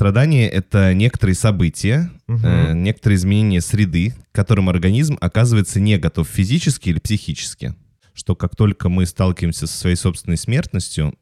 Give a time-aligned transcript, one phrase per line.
[0.00, 2.46] Страдание— это некоторые события, Мгм.
[2.46, 7.74] э, некоторые изменения среды, к которым организм оказывается не готов физически или психически.
[8.14, 11.12] Что как только мы сталкиваемся со своей собственной смертностью,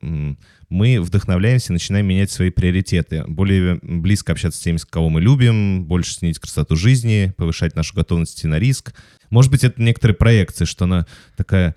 [0.69, 3.25] мы вдохновляемся и начинаем менять свои приоритеты.
[3.27, 7.97] Более близко общаться с теми, с кого мы любим, больше ценить красоту жизни, повышать нашу
[7.97, 8.95] готовность на риск.
[9.29, 11.05] Может быть, это некоторые проекции, что она
[11.37, 11.75] такая...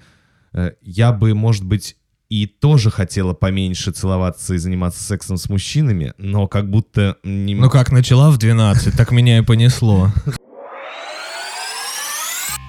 [0.54, 1.96] э, Я бы, может быть,
[2.32, 7.56] и тоже хотела поменьше целоваться и заниматься сексом с мужчинами, но как будто не...
[7.56, 10.14] Ну как, начала в 12, так меня и понесло.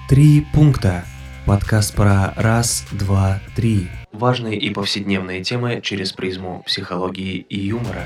[0.09, 1.05] Три пункта.
[1.45, 3.87] Подкаст про раз, два, три.
[4.11, 8.03] Важные и повседневные темы через призму психологии и юмора.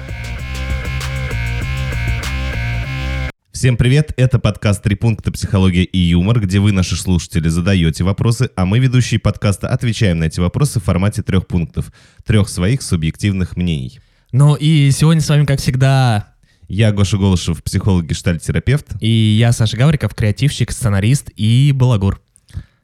[3.58, 5.32] Всем привет, это подкаст «Три пункта.
[5.32, 10.26] Психология и юмор», где вы, наши слушатели, задаете вопросы, а мы, ведущие подкаста, отвечаем на
[10.26, 11.92] эти вопросы в формате трех пунктов,
[12.24, 14.00] трех своих субъективных мнений.
[14.32, 16.36] Ну и сегодня с вами, как всегда,
[16.68, 18.90] Я Гоша Голышев, психолог, гештальт-терапевт.
[19.02, 22.22] и я, Саша Гавриков, креативщик, сценарист и балагур.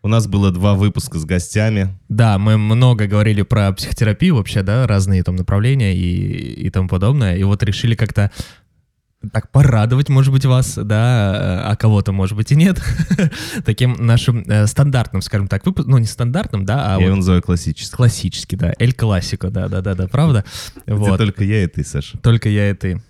[0.02, 1.98] У нас было два выпуска с гостями.
[2.10, 7.38] Да, мы много говорили про психотерапию вообще, да, разные там направления и, и тому подобное.
[7.38, 8.30] И вот решили как-то
[9.32, 12.82] так порадовать, может быть, вас, да, а кого-то, может быть, и нет,
[13.66, 17.16] таким нашим э, стандартным, скажем так, выпуском, ну, не стандартным, да, а Я вот его
[17.16, 17.96] называю классическим.
[17.96, 20.44] классический, да, эль классико, да-да-да, правда?
[20.86, 22.18] Вот, только я и ты, Саша.
[22.18, 23.02] только я и ты.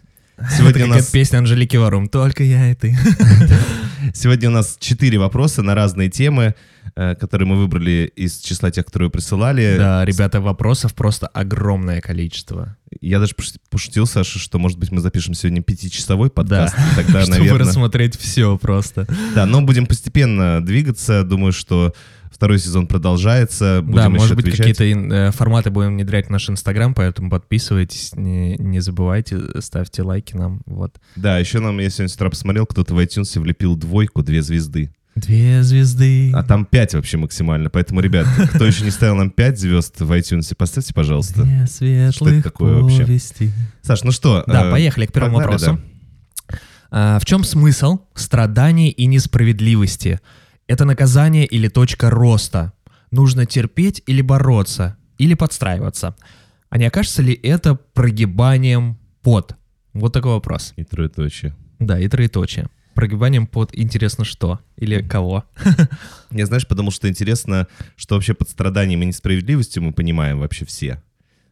[0.57, 2.97] Сегодня Это у нас, песня Анжелики Варум, только я и ты.
[4.13, 6.55] сегодня у нас четыре вопроса на разные темы,
[6.95, 9.75] э, которые мы выбрали из числа тех, которые присылали.
[9.77, 12.77] Да, ребята, вопросов просто огромное количество.
[13.01, 16.75] Я даже пош- пошутил, Саша, что, может быть, мы запишем сегодня пятичасовой подкаст.
[16.77, 16.83] Да.
[16.95, 17.67] Тогда, Чтобы наверное...
[17.67, 19.07] рассмотреть все просто.
[19.35, 21.23] Да, но будем постепенно двигаться.
[21.23, 21.93] Думаю, что
[22.43, 23.79] второй сезон продолжается.
[23.81, 28.57] Будем да, может быть, какие-то э, форматы будем внедрять в наш Инстаграм, поэтому подписывайтесь, не,
[28.57, 30.61] не забывайте, ставьте лайки нам.
[30.65, 30.97] Вот.
[31.15, 34.91] Да, еще нам, я сегодня с утра посмотрел, кто-то в iTunes влепил двойку, две звезды.
[35.15, 36.33] Две звезды.
[36.33, 37.69] А там пять вообще максимально.
[37.69, 41.43] Поэтому, ребят, кто еще не ставил нам пять звезд в iTunes, поставьте, пожалуйста.
[41.43, 43.05] Две светлых такое вообще?
[43.05, 43.51] повести.
[43.83, 44.43] Саш, ну что?
[44.47, 45.81] Да, э, поехали к первому погнали, вопросу.
[46.91, 50.19] А, в чем смысл страданий и несправедливости?
[50.67, 52.73] Это наказание или точка роста?
[53.11, 54.97] Нужно терпеть или бороться?
[55.17, 56.15] Или подстраиваться?
[56.69, 59.55] А не окажется ли это прогибанием под?
[59.93, 60.73] Вот такой вопрос.
[60.75, 61.53] И троеточие.
[61.79, 62.67] Да, и троеточие.
[62.95, 64.59] Прогибанием под интересно что?
[64.77, 65.43] Или кого?
[66.31, 71.01] Я, знаешь, потому что интересно, что вообще под страданием и несправедливостью мы понимаем вообще все.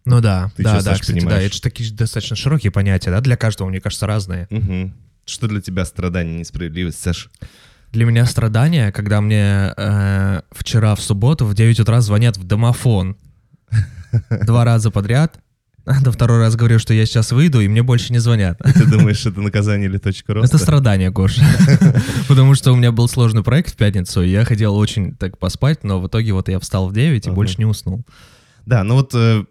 [0.05, 1.45] Ну да, Ты да, чё, да, кстати, да, понимаешь?
[1.45, 4.47] это же такие достаточно широкие понятия, да, для каждого, мне кажется, разные.
[4.49, 4.95] Мгм.
[5.25, 7.29] Что для тебя страдание и несправедливость, Саш?
[7.91, 13.17] Для меня страдание, когда мне э, вчера в субботу в 9 утра звонят в домофон.
[14.29, 15.39] Два раза подряд.
[15.85, 18.59] Да второй раз говорю, что я сейчас выйду, и мне больше не звонят.
[18.59, 20.55] Ты думаешь, это наказание или точка роста?
[20.55, 21.43] Это страдание, Гоша.
[22.27, 25.83] Потому что у меня был сложный проект в пятницу, и я хотел очень так поспать,
[25.83, 28.05] но в итоге вот я встал в 9 и больше не уснул.
[28.71, 29.43] Да, ну вот э,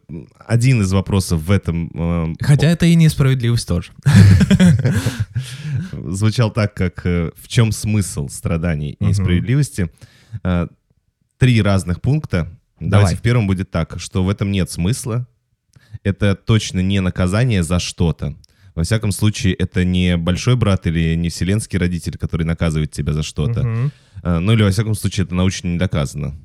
[0.47, 3.93] один из вопросов в этом э, Хотя это и несправедливость тоже.
[5.93, 9.91] звучал так, как э, в чем смысл страданий и несправедливости.
[10.43, 10.69] Э,
[11.37, 12.49] Три разных пункта.
[12.79, 12.91] Давай.
[12.91, 15.27] Давайте в первом будет так, что в этом нет смысла.
[16.03, 18.35] Это точно не наказание за что-то.
[18.75, 23.23] Во всяком случае, это не большой брат или не вселенский родитель, который наказывает тебя за
[23.23, 23.65] что-то.
[23.65, 23.93] Мгм.
[24.23, 26.41] Э, Ну или, во всяком случае, это научно не доказано.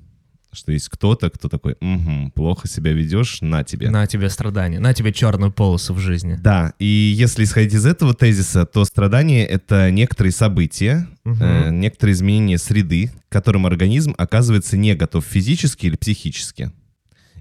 [0.56, 3.90] Что есть кто-то, кто такой, «Мгм, плохо себя ведешь, на тебе.
[3.90, 6.38] На тебе страдания, на тебе черную полосу в жизни.
[6.42, 11.44] Да, и если исходить из этого тезиса, то страдание— это некоторые события, Мгм.
[11.44, 16.72] э, некоторые изменения среды, к которым организм оказывается не готов физически или психически.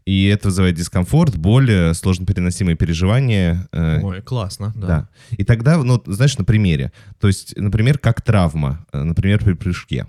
[0.05, 3.69] И это вызывает дискомфорт, боль, э, сложно переносимые переживания.
[3.73, 4.87] э, Ой, классно, да.
[4.87, 5.09] да.
[5.31, 6.93] И тогда, ну, знаешь, на примере.
[7.21, 10.07] То есть, например, как травма, э, например, при прыжке.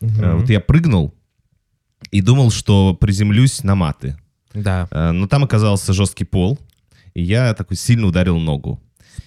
[0.00, 0.38] Мгм.
[0.40, 1.14] Вот я прыгнул
[2.12, 4.16] и думал, что приземлюсь на маты.
[4.54, 4.86] Да.
[4.90, 6.58] Э, Но там оказался жесткий пол,
[7.14, 8.80] и я такой сильно ударил ногу.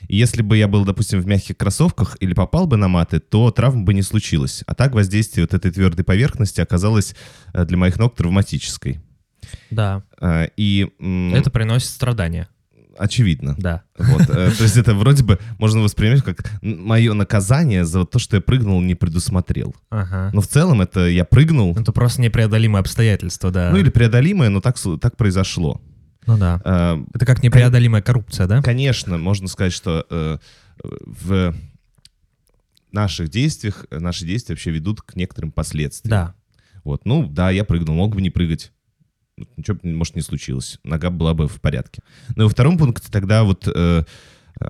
[0.07, 3.51] И если бы я был, допустим, в мягких кроссовках или попал бы на маты, то
[3.51, 4.63] травм бы не случилось.
[4.67, 7.15] А так воздействие вот этой твердой поверхности оказалось
[7.53, 8.99] э, для моих ног травматической.
[9.71, 10.03] Да.
[10.21, 10.87] Э, И
[11.33, 12.47] Это приносит страдания.
[12.97, 13.55] Очевидно.
[13.57, 13.83] Да.
[13.97, 18.37] Вот, э, то есть это вроде бы можно воспринимать как мое наказание за то, что
[18.37, 19.75] я прыгнул, не предусмотрел.
[19.89, 20.31] Ага.
[20.33, 23.69] Но в целом это я прыгнул, Это просто непреодолимые обстоятельства, да.
[23.71, 25.81] ну или преодолимое, но так, так произошло.
[26.27, 26.61] Ну да.
[26.65, 28.61] Э, Это как непреодолимая коррупция, да?
[28.61, 30.37] Конечно, можно сказать, что э,
[30.83, 31.53] в
[32.91, 36.11] наших действиях, наши действия вообще ведут к некоторым последствиям.
[36.11, 36.35] Да.
[36.83, 38.71] Вот, ну да, я прыгнул, мог бы не прыгать.
[39.57, 40.79] Ничего, может, не случилось.
[40.83, 42.01] Нога была бы в порядке.
[42.35, 44.03] Но во втором пункте тогда вот э,
[44.61, 44.65] э,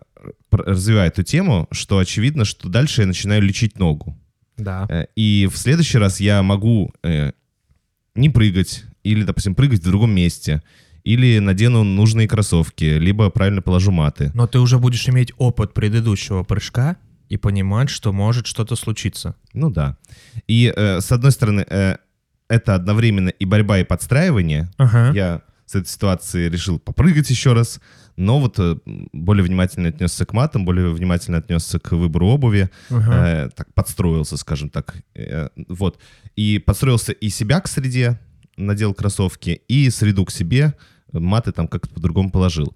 [0.52, 4.18] развиваю эту тему, что очевидно, что дальше я начинаю лечить ногу.
[4.58, 4.88] Да.
[4.90, 7.34] Э, И в следующий раз я могу э,
[8.16, 10.64] не прыгать, или, допустим, прыгать в другом месте,
[11.04, 14.32] или надену нужные кроссовки, либо правильно положу маты.
[14.34, 16.98] Но ты уже будешь иметь опыт предыдущего прыжка
[17.30, 19.36] и понимать, что может что-то случиться.
[19.54, 19.98] Ну да.
[20.48, 21.98] И э, с одной стороны, э,
[22.48, 24.70] это одновременно и борьба, и подстраивание.
[24.78, 25.12] Ага.
[25.14, 27.80] Я с этой ситуации решил попрыгать еще раз,
[28.18, 28.78] но вот э,
[29.14, 33.28] более внимательно отнесся к матам, более внимательно отнесся к выбору обуви, Ага.
[33.28, 34.96] э, так подстроился, скажем так.
[35.16, 36.00] Э, вот.
[36.36, 38.20] И подстроился и себя к среде,
[38.58, 40.76] надел кроссовки, и среду к себе,
[41.12, 42.76] маты там как-то по-другому положил.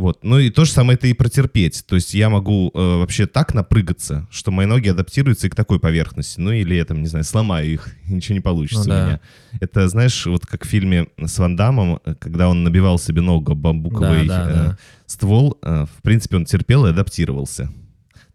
[0.00, 0.20] Вот.
[0.22, 1.84] Ну и то же самое это и протерпеть.
[1.86, 5.78] То есть я могу э, вообще так напрыгаться, что мои ноги адаптируются и к такой
[5.78, 6.40] поверхности.
[6.40, 9.06] Ну или я там, не знаю, сломаю их, ничего не получится Ну у да.
[9.06, 9.20] меня.
[9.60, 13.54] Это, знаешь, вот как в фильме с Ван Дамом, э, когда он набивал себе ногу
[13.54, 14.78] бамбуковый Да, да, э, да.
[15.06, 17.70] ствол, э, в принципе, он терпел и адаптировался.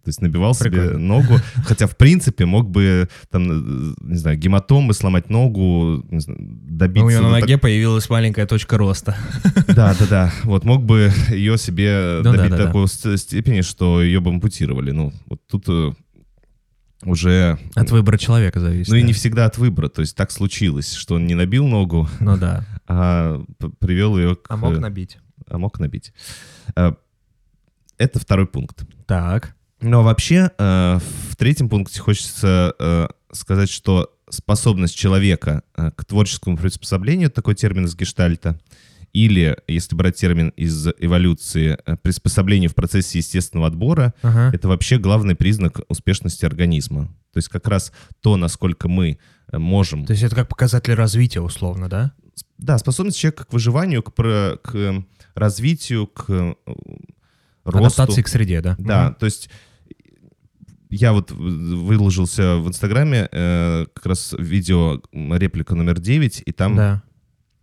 [0.05, 0.99] То есть набивал себе Прикольно.
[0.99, 1.33] ногу,
[1.65, 3.43] хотя в принципе мог бы там,
[3.91, 7.01] э, не знаю, гематомы, сломать ногу, знаю, добиться.
[7.01, 9.15] Ну, у него на ноге появилась маленькая точка роста.
[9.43, 10.31] так- Да, да, да.
[10.43, 12.65] Вот мог бы ее себе Ну да, добить да, да.
[12.67, 14.91] такой ст- степени, что ее бы ампутировали.
[14.91, 15.91] Ну, вот тут э,
[17.03, 17.57] уже...
[17.73, 18.89] От выбора человека зависит.
[18.91, 19.07] Ну и да.
[19.07, 19.89] не всегда от выбора.
[19.89, 22.63] То есть так случилось, что он не набил ногу, Ну да.
[22.87, 23.41] а
[23.79, 24.45] привел ее к...
[24.49, 25.17] А мог набить.
[25.49, 26.13] а мог набить.
[26.75, 26.93] Э,
[27.97, 28.83] Это второй пункт.
[29.07, 29.55] Так.
[29.85, 30.99] Но вообще э,
[31.29, 37.85] в третьем пункте хочется э, сказать, что способность человека э, к творческому приспособлению, такой термин
[37.85, 38.59] из гештальта,
[39.13, 44.49] или, если брать термин из эволюции, приспособление в процессе естественного отбора, Ага.
[44.53, 47.05] это вообще главный признак успешности организма.
[47.31, 49.19] То есть как раз то, насколько мы
[49.53, 50.05] можем...
[50.05, 52.11] То есть это как показатель развития, условно, да?
[52.57, 55.05] Да, способность человека к выживанию, к, про- к
[55.35, 56.55] развитию, к
[57.63, 57.77] росту.
[58.01, 58.75] Адаптации к среде, да?
[58.79, 59.49] Да, то есть
[60.95, 66.75] я вот выложился в Инстаграме э, как раз видео реплика номер 9, и там.
[66.75, 67.03] Да.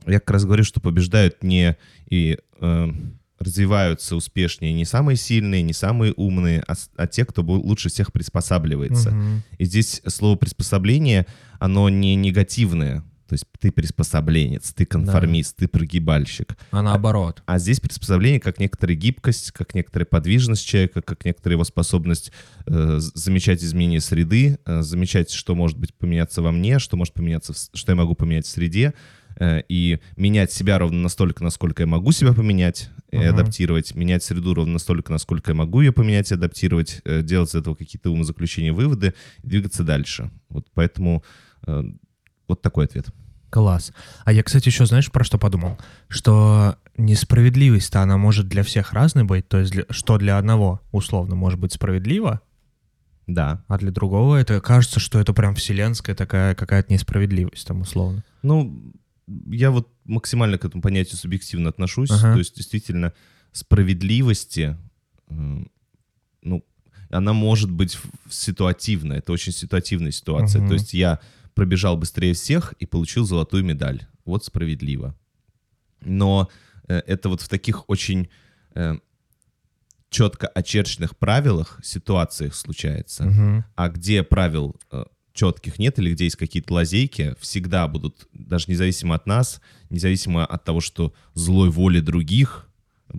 [0.07, 1.77] я как раз говорю, что побеждают не
[2.11, 2.93] и э,
[3.39, 9.11] развиваются успешнее не самые сильные, не самые умные, а, а те, кто лучше всех приспосабливается.
[9.11, 9.43] Мгм.
[9.59, 11.27] И здесь слово приспособление,
[11.59, 13.03] оно не негативное.
[13.33, 16.55] То есть ты приспособленец, ты конформист, ты прогибальщик.
[16.71, 17.43] А наоборот.
[17.47, 22.31] А здесь приспособление как некоторая гибкость, как некоторая подвижность человека, как некоторая его способность
[22.67, 27.55] э, замечать изменения среды, э, замечать, что может быть поменяться во мне, что может поменяться,
[27.55, 28.93] в что я могу поменять в среде,
[29.37, 33.29] э, и менять себя ровно настолько, насколько я могу себя поменять и Мгм.
[33.29, 37.55] адаптировать, менять среду ровно настолько, насколько я могу ее поменять и адаптировать, э, делать из
[37.55, 40.31] этого какие-то умозаключения, выводы, и двигаться дальше.
[40.51, 41.25] Вот поэтому
[41.67, 41.83] э,
[42.49, 43.07] вот такой ответ.
[43.51, 43.93] Класс.
[44.25, 45.79] А я, кстати, еще знаешь, про что подумал?
[46.09, 49.47] Что несправедливость-то, она может для всех разной быть.
[49.49, 52.41] То есть, для- что для одного, условно, может быть справедливо,
[53.27, 53.63] Да.
[53.69, 58.25] а для другого это кажется, что это прям вселенская такая какая-то несправедливость там, условно.
[58.43, 58.95] Ну,
[59.51, 62.11] я вот максимально к этому понятию субъективно отношусь.
[62.11, 62.33] Ага.
[62.33, 63.13] То есть, действительно,
[63.53, 64.77] справедливости,
[65.29, 66.65] ну,
[67.11, 69.15] она может быть в- ситуативна.
[69.15, 70.61] Это очень ситуативная ситуация.
[70.61, 70.69] Мгм.
[70.69, 71.21] То есть я
[71.55, 74.07] пробежал быстрее всех и получил золотую медаль.
[74.25, 75.15] Вот справедливо.
[76.01, 76.49] Но
[76.89, 78.29] э, это вот в таких очень
[78.75, 78.97] э,
[80.11, 83.25] четко очерченных правилах, ситуациях случается.
[83.25, 83.65] Мгм.
[83.75, 89.15] А где правил э, четких нет или где есть какие-то лазейки, всегда будут, даже независимо
[89.15, 92.69] от нас, независимо от того, что злой воли других,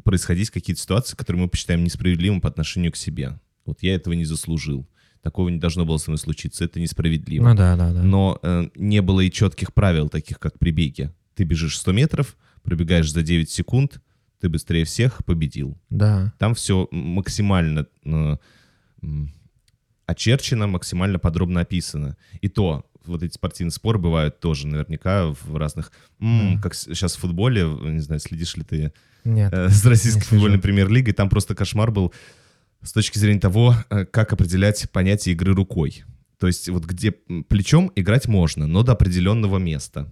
[0.04, 3.40] происходить какие-то ситуации, которые мы посчитаем несправедливым по отношению к себе.
[3.66, 4.88] Вот я этого не заслужил.
[5.24, 6.66] Такого не должно было со мной случиться.
[6.66, 7.48] Это несправедливо.
[7.50, 8.04] Ну да, да, да.
[8.04, 11.14] Но э, не было и четких правил, таких как при беге.
[11.36, 14.02] Ты бежишь 100 метров, пробегаешь за 9 секунд,
[14.42, 15.78] ты быстрее всех победил.
[15.90, 16.34] Да.
[16.38, 18.36] Там все максимально э,
[20.06, 22.18] очерчено, максимально подробно описано.
[22.42, 25.92] И то, вот эти спортивные споры бывают тоже наверняка в разных...
[26.20, 26.62] м, Да.
[26.62, 28.92] Как сейчас в футболе, не знаю, следишь ли ты
[29.24, 29.54] Нет.
[29.54, 32.14] э, с российской не футбольной премьер-лигой, там просто кошмар был
[32.84, 36.04] с точки зрения того, э, как определять понятие игры рукой.
[36.40, 40.08] То есть вот где плечом играть можно, но до определенного места.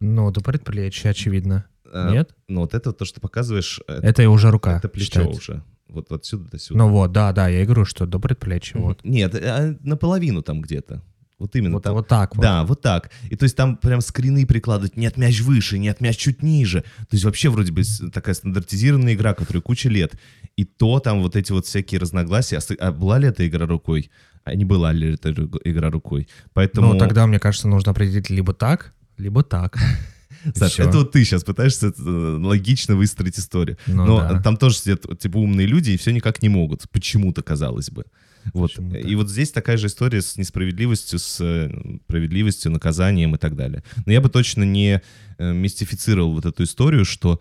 [0.00, 1.64] Ну, до предплечья, очевидно.
[1.90, 2.34] Э, Нет?
[2.48, 4.76] Но вот это то, что показываешь, э, Это и уже рука.
[4.78, 5.38] это плечо считается.
[5.52, 5.62] уже.
[5.88, 6.78] Вот отсюда до сюда.
[6.78, 9.04] Ну вот, да, да, я и говорю, что до предплечья, вот.
[9.04, 11.02] Нет, а наполовину там где-то.
[11.38, 11.94] Вот именно Вот, там.
[11.94, 12.42] вот так вот.
[12.42, 13.10] Да, вот так.
[13.28, 16.80] И то есть там прям скрины прикладывать, нет мяч выше, нет мяч чуть ниже.
[16.80, 20.14] То есть вообще вроде бы такая стандартизированная игра, которая куча лет.
[20.56, 22.58] И то там вот эти вот всякие разногласия.
[22.58, 24.10] А, а была ли эта игра рукой?
[24.44, 26.28] А не была ли эта игра рукой?
[26.54, 26.94] Поэтому...
[26.94, 29.76] Ну, тогда, мне кажется, нужно определить либо так, либо так.
[30.54, 30.84] Саш, всё.
[30.84, 33.76] это вот ты сейчас пытаешься э, логично выстроить историю.
[33.86, 34.40] Ну Но да.
[34.40, 36.88] там тоже сидят типа умные люди и все никак не могут.
[36.90, 38.04] Почему-то, казалось бы.
[38.52, 38.70] Вот.
[38.70, 38.98] Почему-то.
[38.98, 41.70] И вот здесь такая же история с несправедливостью, с э,
[42.04, 43.82] справедливостью, наказанием и так далее.
[44.04, 45.02] Но я бы точно не
[45.38, 47.40] э, мистифицировал вот эту историю, что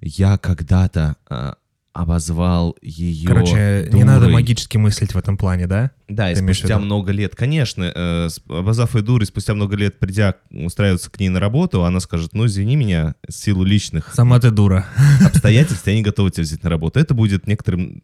[0.00, 1.56] я когда-то а,
[1.92, 5.90] обозвал ее Короче, не надо магически мыслить в этом плане, да?
[6.08, 9.98] Да, и Ты в спустя много лет, конечно, э, обозвав ее дурой, спустя много лет
[9.98, 14.50] придя устраиваться к ней на работу, она скажет, ну, извини меня, силу личных Сама ты
[14.50, 14.86] дура.
[15.24, 16.98] обстоятельств я не готова тебя взять на работу.
[16.98, 18.02] Это будет некоторым,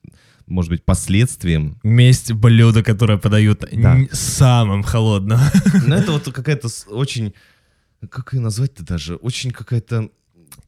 [0.49, 1.79] может быть, последствием.
[1.83, 3.99] Месть блюда, которое подают Да.
[4.13, 5.39] самым холодным.
[5.87, 7.35] Но это вот какая-то очень...
[8.11, 9.17] Как ее назвать-то даже?
[9.17, 10.11] Очень какая-то...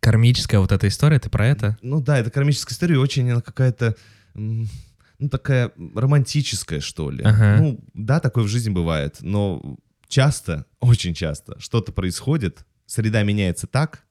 [0.01, 1.77] Кармическая вот эта история, ты про это?
[1.83, 3.97] Ну да, это кармическая история, очень она какая-то...
[4.35, 7.23] Ну, такая романтическая, что ли.
[7.23, 7.59] Ага.
[7.61, 9.77] Ну, да, такое в жизни бывает, но
[10.09, 14.03] часто, очень часто, что-то происходит, среда меняется так,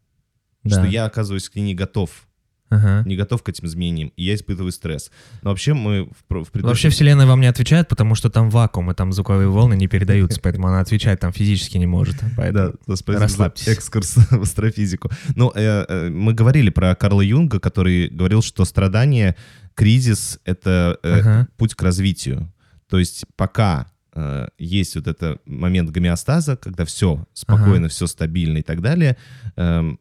[0.68, 0.86] что Да.
[0.88, 2.28] я оказываюсь к ней не готов.
[2.70, 3.04] Ага.
[3.08, 5.12] Не готов к этим изменениям, и я испытываю стресс.
[5.42, 8.92] Но вообще мы в, в предыдущем- Вообще Вселенная вам не отвечает, потому что там вакуум,
[8.92, 12.16] и там звуковые волны не передаются, поэтому она отвечать там физически не может.
[12.38, 12.74] Да,
[13.08, 13.68] расслабьтесь.
[13.68, 15.10] экскурс в астрофизику.
[15.36, 19.36] Ну, э, э, мы говорили про Карла Юнга, который говорил, что страдание,
[19.74, 22.52] кризис— это э, путь к развитию.
[22.88, 28.62] То есть пока э, есть вот этот момент гомеостаза, когда все спокойно, все стабильно и
[28.64, 29.18] так далее,
[29.56, 30.00] эм,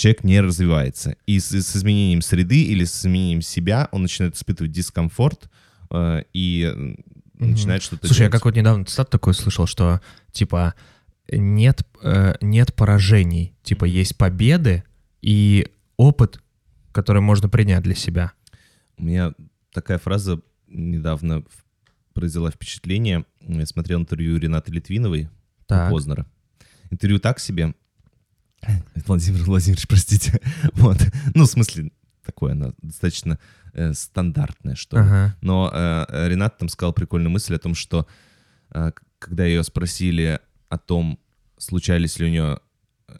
[0.00, 1.16] человек не развивается.
[1.26, 5.48] И с, с изменением среды или с изменением себя он начинает испытывать дискомфорт
[5.90, 6.72] э, и
[7.34, 7.52] Мгм.
[7.52, 8.32] начинает что-то Слушай, я делать.
[8.34, 10.74] как вот недавно цитату такой слышал, что типа
[11.32, 14.84] нет, э, нет поражений, типа есть победы
[15.22, 16.42] и опыт,
[16.92, 18.32] который можно принять для себя.
[18.98, 19.32] У меня
[19.72, 21.44] такая фраза недавно
[22.12, 23.24] произвела впечатление.
[23.40, 25.90] Я смотрел интервью Ренаты Литвиновой у Так.
[25.90, 26.26] Познера.
[26.90, 27.74] Интервью так себе.
[29.06, 30.40] Владимир Владимирович, простите.
[30.74, 30.98] Вот.
[31.34, 31.90] Ну, в смысле,
[32.24, 33.38] такое оно достаточно
[33.72, 35.02] э, стандартное, что ли.
[35.02, 35.36] Ага.
[35.40, 38.06] Но э, Ренат там сказал прикольную мысль о том, что
[38.72, 41.18] э, когда ее спросили о том,
[41.58, 42.60] случались ли у нее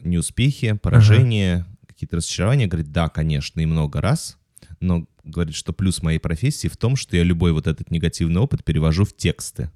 [0.01, 4.37] неуспехи, поражения, какие-то разочарования, говорит, да, конечно, и много раз,
[4.79, 8.63] но говорит, что плюс моей профессии в том, что я любой вот этот негативный опыт
[8.63, 9.69] перевожу в тексты.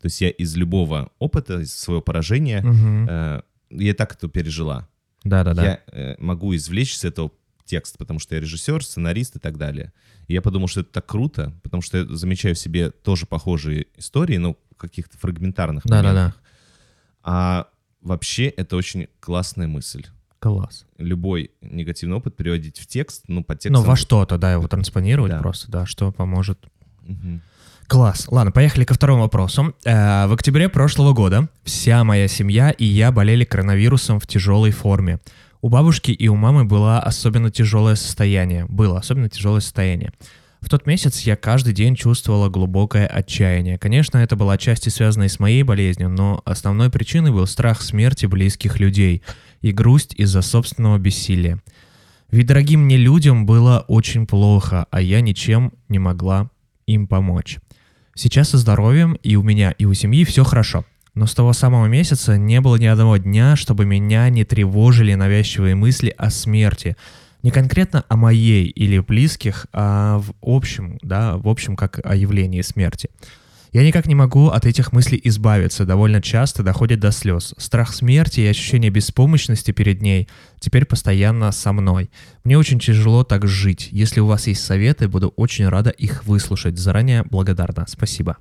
[0.00, 3.06] То есть я из любого опыта, из своего поражения, Мгм.
[3.10, 4.88] э, я так это пережила.
[5.24, 5.64] Да-да-да.
[5.64, 7.30] Я э, могу извлечь из этого
[7.64, 9.92] текст, потому что я режиссер, сценарист и так далее.
[10.26, 13.86] И я подумал, что это так круто, потому что я замечаю в себе тоже похожие
[13.96, 16.08] истории, ну, каких-то фрагментарных Да-да-да.
[16.08, 16.40] моментах.
[17.22, 17.68] А
[18.00, 20.06] вообще это очень классная мысль.
[20.38, 20.86] Класс.
[20.96, 23.84] Любой негативный опыт переводить в текст, ну, под Ну, текстом...
[23.84, 25.38] во что-то, да, его транспонировать Да.
[25.40, 26.58] просто, да, что поможет.
[27.02, 27.42] Мгм.
[27.90, 28.28] Класс.
[28.30, 29.74] Ладно, поехали ко второму вопросу.
[29.84, 35.18] Э, В октябре прошлого года вся моя семья и я болели коронавирусом в тяжелой форме.
[35.60, 38.64] У бабушки и у мамы было особенно тяжелое состояние.
[38.66, 40.12] Было особенно тяжелое состояние.
[40.60, 43.76] В тот месяц я каждый день чувствовала глубокое отчаяние.
[43.76, 48.78] Конечно, это было отчасти связано с моей болезнью, но основной причиной был страх смерти близких
[48.78, 49.24] людей
[49.62, 51.60] и грусть из-за собственного бессилия.
[52.30, 56.50] Ведь дорогим мне людям было очень плохо, а я ничем не могла
[56.86, 57.58] им помочь.
[58.14, 60.84] Сейчас со здоровьем и у меня, и у семьи все хорошо.
[61.14, 65.74] Но с того самого месяца не было ни одного дня, чтобы меня не тревожили навязчивые
[65.74, 66.96] мысли о смерти.
[67.42, 72.60] Не конкретно о моей или близких, а в общем, да, в общем, как о явлении
[72.60, 73.10] смерти.
[73.72, 77.54] Я никак не могу от этих мыслей избавиться, довольно часто доходит до слез.
[77.56, 82.10] Страх смерти и ощущение беспомощности перед ней теперь постоянно со мной.
[82.42, 83.88] Мне очень тяжело так жить.
[83.92, 86.78] Если у вас есть советы, буду очень рада их выслушать.
[86.78, 87.86] Заранее благодарна.
[87.88, 88.38] Спасибо.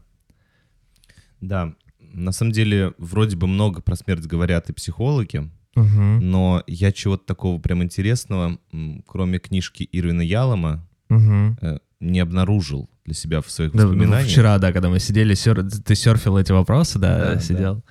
[1.41, 6.19] Да, на самом деле вроде бы много про смерть говорят и психологи, Мгм.
[6.31, 8.57] но я чего-то такого прям интересного,
[9.05, 14.29] кроме книжки Ирвина Ялома, э, не обнаружил для себя в своих Да, ну, воспоминаниях.
[14.29, 17.39] вчера, да, когда мы сидели, сер- ты серфил эти вопросы, да, Да, да.
[17.39, 17.83] сидел.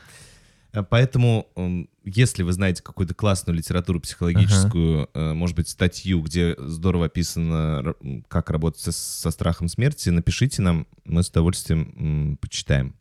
[0.72, 6.54] Э, Поэтому, м, если вы знаете какую-то классную литературу психологическую, э, может быть, статью, где
[6.58, 7.94] здорово описано,
[8.28, 12.94] как работать со, со страхом смерти, напишите нам, мы с удовольствием почитаем.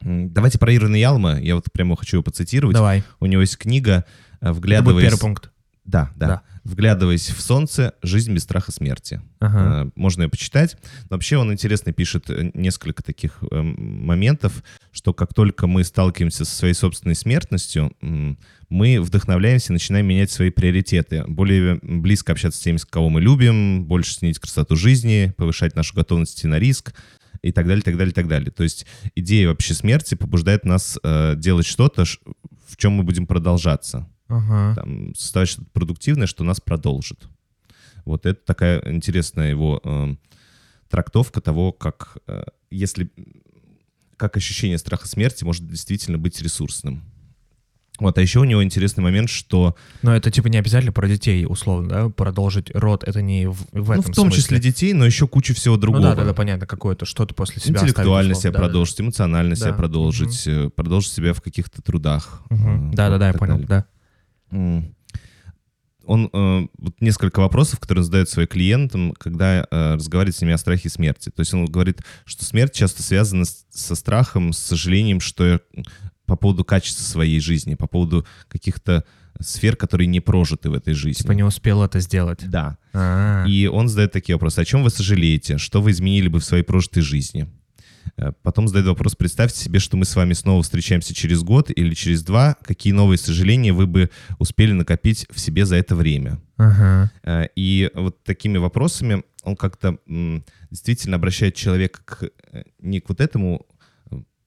[0.00, 2.74] Давайте про Ирвина Ялма, я вот прямо хочу его поцитировать.
[2.76, 3.02] Давай.
[3.20, 4.04] У него есть книга
[4.40, 5.50] э, Это будет «Вглядываясь...» первый пункт.
[5.84, 6.26] Да, да.
[6.26, 6.42] Да.
[6.64, 7.94] «Вглядываясь в солнце.
[8.02, 9.20] Жизнь без страха смерти».
[9.38, 9.84] Ага.
[9.84, 10.76] Э, Можно ее почитать.
[11.10, 16.44] Но вообще он интересно пишет э, несколько таких э, моментов, что как только мы сталкиваемся
[16.44, 17.94] со своей собственной смертностью,
[18.70, 21.24] мы вдохновляемся и начинаем менять свои приоритеты.
[21.26, 25.94] Более близко общаться с теми, с кого мы любим, больше ценить красоту жизни, повышать нашу
[25.94, 26.94] готовность на риск
[27.42, 28.50] и так далее, так далее, так далее.
[28.50, 34.08] То есть идея вообще смерти побуждает нас э, делать что-то, в чем мы будем продолжаться.
[34.28, 34.74] Ага.
[34.76, 37.28] там, создавать что-то продуктивное, что нас продолжит.
[38.04, 40.14] Вот это такая интересная его э,
[40.88, 43.10] трактовка того, как э, если
[44.16, 47.02] как ощущение страха смерти может действительно быть ресурсным.
[48.00, 51.46] Вот, а еще у него интересный момент, что Но это типа не обязательно про детей,
[51.48, 52.08] условно, да?
[52.08, 54.42] Продолжить род, это не в, в ну, этом в том смысле.
[54.42, 56.02] числе детей, но еще куча всего Ну другого.
[56.02, 58.50] да, да, да, понятно, какое-то что-то после себя Интеллектуально оставить, себя.
[58.52, 58.68] Да, да, да.
[58.68, 59.76] продолжить, эмоционально себя Да.
[59.76, 62.42] продолжить, э, продолжить себя в каких-то трудах.
[62.50, 62.90] Мгм.
[62.90, 63.68] э, Да-да-да, и я понял, далее.
[63.68, 63.86] да.
[66.06, 70.58] Он э, вот несколько вопросов, которые задает своим клиентам, когда э, разговаривает с ними о
[70.58, 71.30] страхе смерти.
[71.30, 75.60] То есть он говорит, что смерть часто связана с- со страхом, с сожалением, что я-
[76.26, 79.04] по поводу качества своей жизни, по поводу каких-то
[79.40, 81.22] сфер, которые не прожиты в этой жизни.
[81.22, 82.40] Типа не успел это сделать.
[82.50, 82.76] Да.
[82.92, 84.58] А, И он задает такие вопросы.
[84.58, 85.56] О чем вы сожалеете?
[85.56, 87.48] Что вы изменили бы в своей прожитой жизни?
[88.16, 89.14] Э, Потом задает вопрос.
[89.16, 92.56] Представьте себе, что мы с вами снова встречаемся через год или через два.
[92.62, 96.40] Какие новые сожаления вы бы успели накопить в себе за это время?
[96.56, 97.10] Ага.
[97.22, 99.98] Э, И вот такими вопросами он как-то
[100.70, 103.66] действительно обращает человека к, э, не к вот этому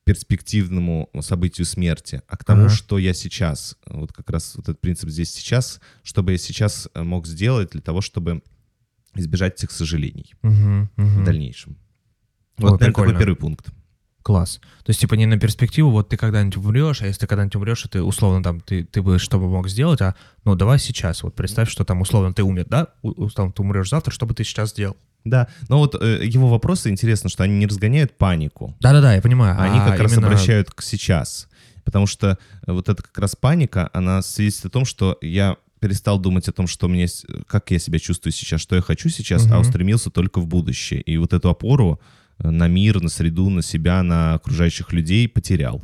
[0.04, 2.70] перспективному событию смерти, а к тому, Ага.
[2.74, 6.88] что я сейчас, вот как раз вот этот принцип здесь сейчас, что бы я сейчас
[6.96, 8.42] мог сделать для того, чтобы
[9.16, 11.22] избежать этих сожалений Мгм, мгм.
[11.22, 11.78] в дальнейшем.
[12.58, 13.20] Вот, наверное, такой прикольно.
[13.20, 13.68] первый пункт.
[14.24, 14.60] Класс.
[14.84, 17.86] То есть, типа, не на перспективу, вот ты когда-нибудь умрешь, а если ты когда-нибудь умрешь,
[17.86, 21.24] и ты условно там, ты, ты бы что бы мог сделать, а ну давай сейчас,
[21.24, 22.88] вот представь, что там условно ты умер, да?
[23.04, 24.98] Условно ты умрешь завтра, что бы ты сейчас сделал?
[25.24, 29.56] Да, но вот э, его вопросы интересно, что они не разгоняют панику, Да-да-да, я понимаю.
[29.60, 31.48] а они а как раз именно- обращают к сейчас.
[31.86, 36.20] Потому что э, вот эта как раз паника, она свидетельствует о том, что я перестал
[36.20, 37.08] думать о том, что мне,
[37.46, 39.60] как я себя чувствую сейчас, что я хочу сейчас, а Мгм.
[39.62, 41.00] устремился только в будущее.
[41.02, 42.02] И вот эту опору
[42.39, 45.82] на мир, на среду, на себя, на окружающих людей потерял.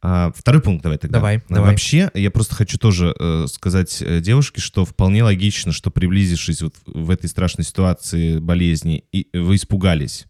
[0.00, 1.18] А, второй пункт давай тогда.
[1.18, 1.70] Давай, А, давай.
[1.72, 6.74] Вообще, я просто хочу тоже э, сказать э, девушке, что вполне логично, что приблизившись вот
[6.86, 10.24] в этой страшной ситуации болезни, и вы испугались.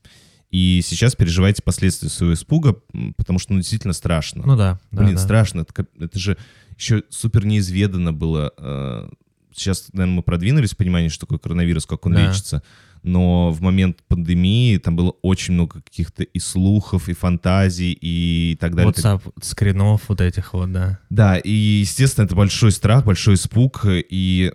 [0.50, 2.76] И сейчас переживаете последствия своего испуга,
[3.16, 4.42] потому что ну, действительно страшно.
[4.46, 5.20] Ну да, да, Блин, да.
[5.20, 5.60] страшно.
[5.62, 6.36] Это, это же
[6.76, 8.52] еще супер неизведанно было.
[8.58, 9.08] э,
[9.56, 12.26] Сейчас, наверное, мы продвинулись в понимании, что такое коронавирус, как он Да.
[12.28, 12.62] лечится.
[13.04, 18.74] Но в момент пандемии там было очень много каких-то и слухов, и фантазий, и так
[18.74, 18.92] далее.
[18.92, 20.98] WhatsApp скринов вот этих вот, да.
[21.10, 24.52] Да, и, естественно, это большой страх, большой испуг, и,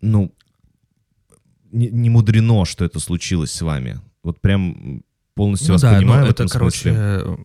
[0.00, 0.32] ну,
[1.72, 4.00] не, не мудрено, что это случилось с вами.
[4.22, 5.02] Вот прям
[5.34, 6.96] полностью Ну вас да, понимаю ну в это, этом короче, смысле.
[6.96, 7.36] э,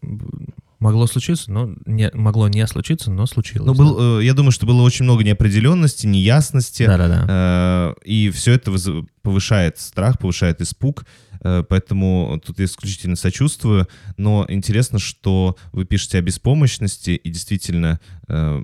[0.80, 3.68] могло случиться, но не, могло не случиться, но случилось.
[3.68, 7.26] Ну, был, э, я думаю, что было очень много неопределенности, неясности, Да-да-да.
[7.28, 8.74] э, и все это
[9.22, 11.06] повышает страх, повышает испуг,
[11.42, 13.88] э, поэтому тут я исключительно сочувствую,
[14.18, 18.63] но интересно, что вы пишете о беспомощности, и действительно э,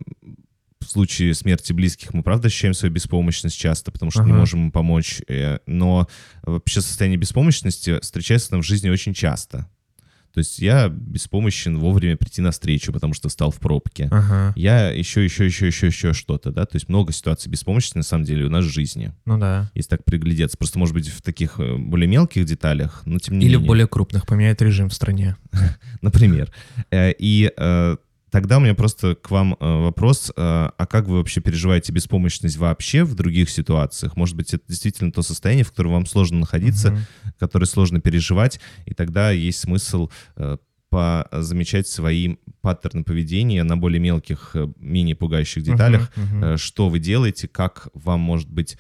[0.80, 4.40] в случае смерти близких мы правда ощущаем свою беспомощность часто, потому что не Ага.
[4.40, 6.08] можем им помочь, э, но
[6.44, 9.68] вообще состояние беспомощности встречается нам в жизни очень часто.
[10.36, 14.10] То есть я беспомощен вовремя прийти на встречу, потому что встал в пробке.
[14.12, 14.52] Ага.
[14.58, 18.26] Я еще, еще, еще, еще, еще что-то, да, то есть много ситуаций беспомощности на самом
[18.26, 19.72] деле у нас в жизни, Ну да.
[19.76, 20.58] если так приглядеться.
[20.58, 23.68] Просто, может быть, в таких э, более мелких деталях, но тем не Или в менее.
[23.68, 25.38] более крупных поменяет режим в стране.
[26.02, 26.52] Например.
[26.92, 27.96] Э, И э,
[28.36, 32.58] тогда у меня просто к вам э, вопрос, э, а как вы вообще переживаете беспомощность
[32.58, 34.18] вообще в других ситуациях?
[34.18, 37.00] Может быть, это действительно то состояние, в котором вам сложно находиться, Мгм.
[37.40, 40.58] которое сложно переживать, и тогда есть смысл э,
[41.32, 46.44] замечать свои паттерны поведения на более мелких, менее пугающих деталях, мгм.
[46.44, 48.78] э, что вы делаете, как вам может быть...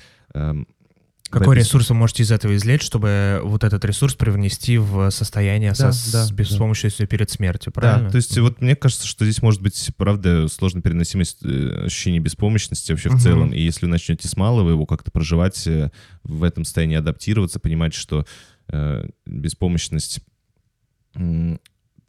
[1.27, 5.09] в Какой этой ресурс вы можете из этого извлечь, чтобы вот этот ресурс привнести в
[5.09, 6.35] состояние Да, со, да, с да.
[6.35, 8.05] беспомощностью перед смертью, правильно?
[8.05, 12.19] Да, то есть вот мне кажется, что здесь может быть, правда, сложно переносимость э, ощущения
[12.19, 13.21] беспомощности вообще в Мгм.
[13.21, 13.53] целом.
[13.53, 15.89] И если вы начнете с малого его как-то проживать, э,
[16.23, 18.25] в этом состоянии адаптироваться, понимать, что
[18.69, 20.21] э, беспомощность...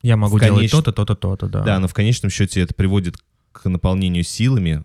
[0.02, 1.62] Я могу в делать конеч- то-то, то-то, то-то, да.
[1.64, 3.16] Да, но в конечном счете это приводит
[3.52, 4.85] к наполнению силами.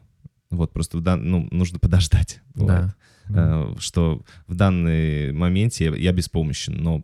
[0.49, 2.41] Вот, просто в дан- ну, нужно подождать.
[2.55, 2.95] Да.
[3.35, 7.03] Э, что в данный моменте я, я беспомощен, но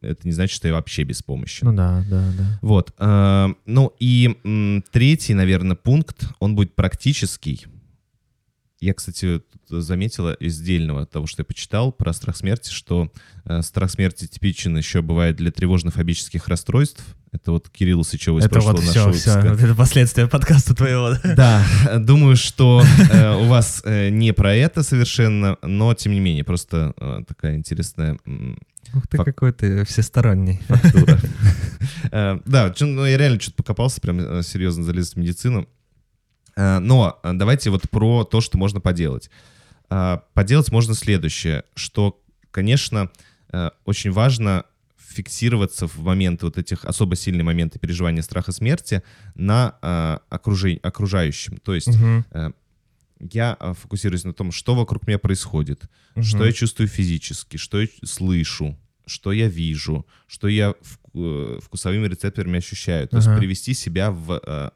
[0.00, 1.66] это не значит, что я вообще беспомощен.
[1.66, 2.58] Ну да, да, да.
[2.62, 2.92] Вот.
[2.98, 7.66] э, ну и третий, наверное, пункт, он будет практический.
[8.82, 13.12] Я, кстати, заметила из дельного того, что я почитал про страх смерти, что
[13.44, 17.04] э, страх смерти типичен еще бывает для тревожно-фобических расстройств.
[17.30, 19.50] Это вот Кирилл Сычева из Это прошлого вот все, нашего все, выпуска.
[19.54, 21.14] вот это последствия подкаста твоего.
[21.36, 21.64] да?
[21.98, 26.92] Думаю, что э, у вас э, не про это совершенно, но тем не менее, просто
[26.96, 28.18] э, такая интересная
[28.94, 30.60] Ух ты, Фак- какой ты всесторонний.
[30.66, 31.18] фактура.
[32.10, 35.68] Э, Да, ну, я реально что-то покопался, прям э, серьезно залез в медицину.
[36.56, 39.30] Э, Но э, давайте вот про то, что можно поделать.
[39.90, 43.10] Э, Поделать можно следующее, что, конечно,
[43.84, 44.64] очень важно
[44.96, 49.02] фиксироваться в моменты вот этих особо сильные моменты переживания страха смерти
[49.34, 51.58] на э, окружи- окружающем.
[51.58, 51.90] То есть
[52.30, 52.50] э,
[53.20, 55.82] я фокусируюсь на том, что вокруг меня происходит,
[56.14, 56.24] Мгм.
[56.24, 62.06] что я чувствую физически, что я слышу, что я вижу, что я вку- э, вкусовыми
[62.08, 63.06] рецепторами ощущаю.
[63.08, 63.38] То есть Ага.
[63.38, 64.70] привести себя в э,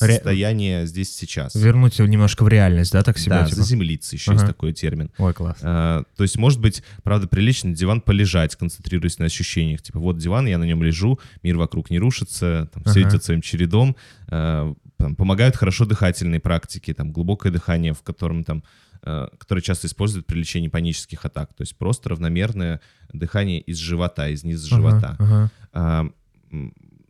[0.00, 1.54] Ре- состояние здесь сейчас.
[1.54, 3.40] Вернуть его немножко в реальность, да, так себя?
[3.40, 3.56] да, типа?
[3.56, 4.40] заземлиться еще Ага.
[4.40, 5.10] есть такой термин.
[5.18, 5.58] Ой, класс.
[5.62, 9.82] Э, то есть, может быть, правда, прилично на диван полежать, концентрируясь на ощущениях.
[9.82, 13.10] Типа, вот диван, я на нем лежу, мир вокруг не рушится, там, все Ага.
[13.10, 13.96] идет своим чередом.
[14.28, 18.62] Э, там, помогают хорошо дыхательные практики, там, глубокое дыхание, в котором там
[19.04, 21.52] э, которое часто используют при лечении панических атак.
[21.54, 22.80] То есть просто равномерное
[23.12, 25.16] дыхание из живота, из низа Ага, живота.
[25.18, 25.50] ага.
[25.72, 26.06] А,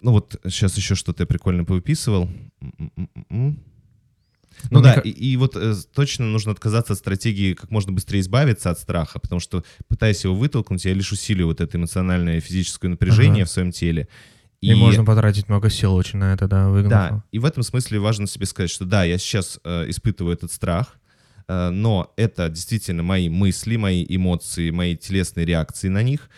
[0.03, 2.29] ну вот сейчас еще что-то я прикольно повыписывал.
[3.31, 3.57] Ну,
[4.71, 8.21] Ну да, ка- и, и вот э, точно нужно отказаться от стратегии как можно быстрее
[8.21, 12.41] избавиться от страха, потому что пытаясь его вытолкнуть, я лишь усилию вот это эмоциональное и
[12.41, 13.45] физическое напряжение Ага.
[13.47, 14.09] в своем теле.
[14.61, 16.91] И, можно потратить много сил очень на это, да, выгнав.
[16.91, 20.53] Да, и в этом смысле важно себе сказать, что да, я сейчас э, испытываю этот
[20.53, 20.99] страх,
[21.49, 26.31] э, но это действительно мои мысли, мои эмоции, мои телесные реакции на них.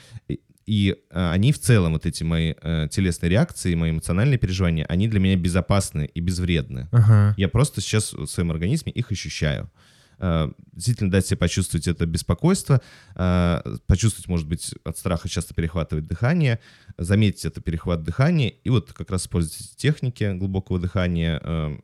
[0.66, 5.08] И, э, они в целом, вот эти мои э, телесные реакции, мои эмоциональные переживания, они
[5.08, 6.88] для меня безопасны и безвредны.
[6.92, 7.34] Ага.
[7.36, 9.70] Я просто сейчас в своем организме их ощущаю.
[10.18, 12.80] Э, Действительно дать себе почувствовать это беспокойство,
[13.14, 16.60] э, почувствовать, может быть, от страха часто перехватывать дыхание,
[16.98, 21.76] заметить это перехват дыхания, и вот как раз использовать эти техники глубокого дыхания, э,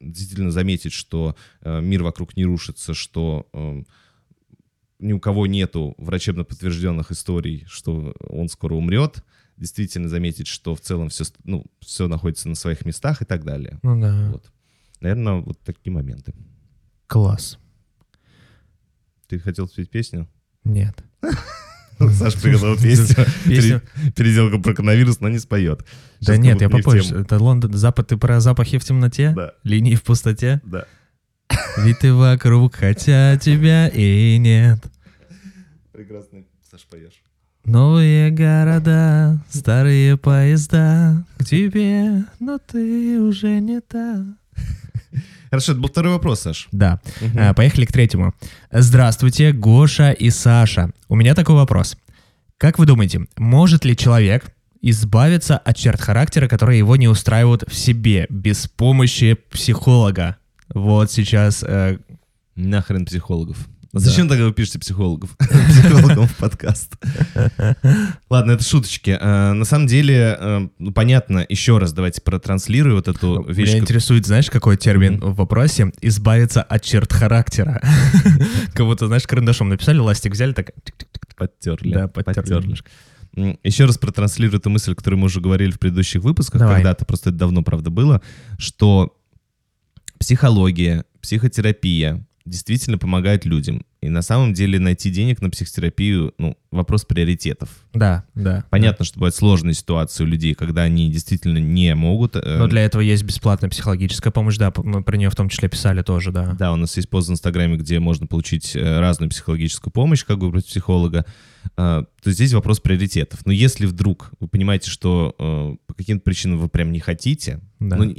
[0.00, 3.82] действительно заметить, что э, мир вокруг не рушится, что э,
[5.04, 9.22] ни у кого нету врачебно подтвержденных историй, что он скоро умрет,
[9.56, 13.78] действительно заметить, что в целом все, ну, все находится на своих местах и так далее.
[13.82, 14.30] Ну да.
[14.32, 14.50] Вот.
[15.00, 16.34] Наверное, вот такие моменты.
[17.06, 17.58] Класс.
[19.28, 20.26] Ты хотел спеть песню?
[20.64, 21.04] Нет.
[21.98, 23.26] Саша приготовил песню.
[23.44, 23.82] Песню.
[24.16, 25.84] Переделка про коронавирус, но не споет.
[26.20, 27.20] Да нет, я попозже.
[27.20, 29.32] Это Лондон, Запад, ты про запахи в темноте?
[29.36, 29.52] Да.
[29.64, 30.62] Линии в пустоте?
[30.64, 30.86] Да.
[31.78, 34.80] Ведь ты вокруг, хотя тебя и нет.
[35.94, 36.42] Прекрасно.
[36.68, 37.22] Саша, поешь.
[37.64, 44.26] Новые города, старые поезда к тебе, но ты уже не та.
[45.50, 46.68] Хорошо, это был второй вопрос, Саш.
[46.72, 47.00] Да.
[47.38, 48.34] А, Поехали к третьему.
[48.72, 50.90] Здравствуйте, Гоша и Саша.
[51.08, 51.96] У меня такой вопрос.
[52.58, 54.52] Как вы думаете, может ли человек
[54.82, 60.38] избавиться от черт характера, которые его не устраивают в себе, без помощи психолога?
[60.74, 61.62] Вот сейчас...
[61.62, 61.98] э,
[62.56, 63.68] Нахрен психологов.
[63.94, 65.36] Зачем тогда вы пишете психологов?
[65.38, 66.96] Психологам в подкаст.
[68.30, 69.16] Ладно, это шуточки.
[69.20, 73.68] Э, На самом деле, э, ну, понятно, еще раз давайте протранслирую вот эту вещь.
[73.68, 75.92] Меня интересует, знаешь, какой термин в вопросе?
[76.00, 77.80] Избавиться от черт характера.
[78.74, 80.72] Как будто, знаешь, карандашом написали, ластик взяли, так...
[81.36, 81.94] Подтерли.
[81.94, 82.76] Да, подтерли
[83.62, 87.38] Еще раз протранслирую эту мысль, которую мы уже говорили в предыдущих выпусках, когда-то, просто это
[87.38, 88.22] давно, правда, было,
[88.58, 89.16] что
[90.18, 93.84] психология, психотерапия действительно помогают людям.
[94.02, 97.70] И на самом деле найти денег на психотерапию, ну, вопрос приоритетов.
[97.94, 98.64] Да, да.
[98.68, 102.36] Понятно, что бывают сложные ситуации у людей, когда они действительно не могут.
[102.36, 105.70] э, Но для этого есть бесплатная психологическая помощь, да, мы про нее в том числе
[105.70, 106.52] писали тоже, да.
[106.58, 110.38] Да, у нас есть пост в Инстаграме, где можно получить э, разную психологическую помощь, как
[110.38, 111.24] выбрать психолога.
[111.78, 113.46] А, То здесь вопрос приоритетов.
[113.46, 117.96] Но если вдруг вы понимаете, что э, по каким-то причинам вы прям не хотите, Да.
[117.96, 118.12] ну, и,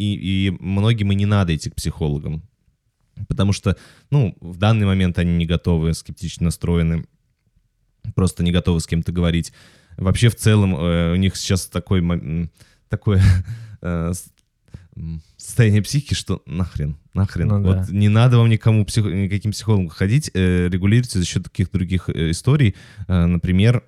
[0.47, 2.41] и многим и не надо идти к психологам,
[3.27, 3.77] потому что,
[4.11, 7.05] ну, в данный момент они не готовы, скептично настроены,
[8.13, 9.51] просто не готовы с кем-то говорить.
[9.97, 12.49] Вообще, в целом, э, у них сейчас такой,
[12.89, 13.21] такое
[13.81, 14.11] э,
[15.37, 17.47] состояние психики, что нахрен, нахрен.
[17.47, 17.87] Ну вот да.
[17.89, 22.31] не надо вам никому, псих- никаким психологам ходить, э, регулируйте за счет таких других э,
[22.31, 22.75] историй.
[23.07, 23.83] Э, например,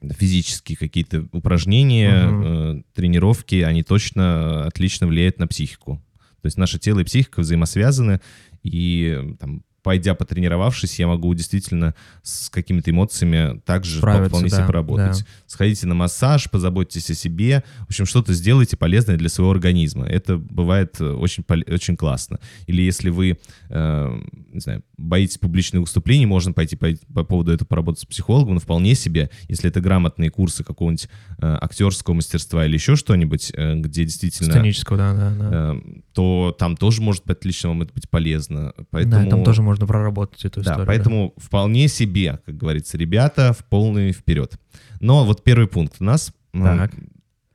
[0.00, 6.02] физические какие-то упражнения, э, тренировки, они точно отлично влияют на психику.
[6.48, 8.22] То есть наше тело и психика взаимосвязаны,
[8.62, 14.66] и там, пойдя потренировавшись, я могу действительно с какими-то эмоциями также Справиться, вполне да, себе
[14.66, 15.20] поработать.
[15.20, 15.26] да.
[15.46, 17.64] Сходите на массаж, позаботьтесь о себе.
[17.80, 20.06] В общем, что-то сделайте полезное для своего организма.
[20.06, 22.38] Это бывает э, очень, очень классно.
[22.66, 23.38] Или если вы,
[23.70, 24.20] э,
[24.52, 28.60] не знаю, боитесь публичных выступлений, можно пойти по, по поводу этого поработать с психологом, но
[28.60, 34.04] вполне себе, если это грамотные курсы какого-нибудь э, актерского мастерства или еще что-нибудь, э, где
[34.04, 34.50] действительно...
[34.50, 35.74] Сценического, да, да, да.
[35.74, 35.80] э,
[36.12, 38.74] то там тоже может быть отлично вам это быть полезно.
[38.90, 39.24] Поэтому...
[39.24, 40.86] Да, там тоже можно проработать эту Да, историю.
[40.86, 44.58] поэтому вполне себе, как говорится, ребята, в полный вперед.
[45.00, 46.32] Но вот первый пункт у нас.
[46.52, 46.92] Так.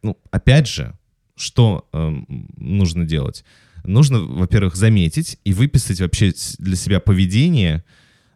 [0.03, 0.93] Ну, опять же,
[1.35, 2.25] что эм,
[2.57, 3.43] нужно делать?
[3.85, 7.83] нужно, во-первых, заметить и выписать вообще для себя поведение,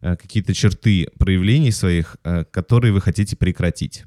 [0.01, 4.03] э, какие-то черты проявлений своих, э, которые вы хотите прекратить.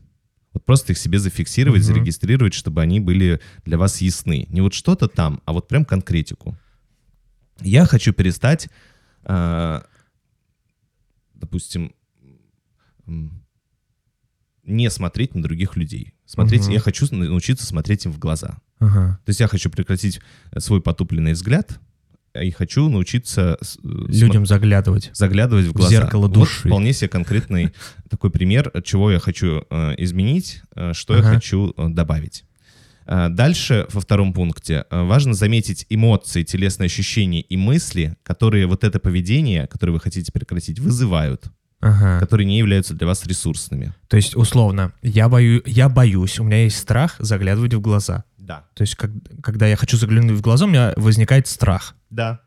[0.53, 1.95] Вот просто их себе зафиксировать, Мгм.
[1.95, 4.47] зарегистрировать, чтобы они были для вас ясны.
[4.51, 6.57] Не вот что-то там, а вот прям конкретику.
[7.63, 8.71] Я хочу перестать, э,
[11.35, 11.93] допустим,
[13.07, 13.43] м,
[14.65, 16.15] не смотреть на других людей.
[16.27, 16.73] Смотреть, Мгм.
[16.73, 18.59] я хочу научиться смотреть им в глаза.
[18.79, 19.19] Ага.
[19.25, 20.21] То есть я хочу прекратить
[20.53, 21.81] э, свой потупленный взгляд
[22.41, 25.09] и хочу научиться э, Людям заглядывать.
[25.09, 25.91] смо- заглядывать в в глаза.
[25.91, 26.69] зеркало Вот души.
[26.69, 27.73] вполне себе конкретный
[28.11, 32.45] такой пример, чего я хочу э, изменить, э, что я хочу э, добавить.
[33.07, 38.85] Э, Дальше, во втором пункте, э, важно заметить эмоции, телесные ощущения и мысли, которые вот
[38.85, 41.45] это поведение, которое вы хотите прекратить, вызывают,
[41.81, 42.21] Ага.
[42.21, 43.95] которые не являются для вас ресурсными.
[44.09, 48.25] То есть, условно, я, бою, я боюсь, у меня есть страх заглядывать в глаза.
[48.39, 48.65] Да.
[48.75, 49.11] То есть, как-
[49.43, 51.95] когда я хочу заглянуть в глаза, у меня возникает страх.
[52.11, 52.41] Да.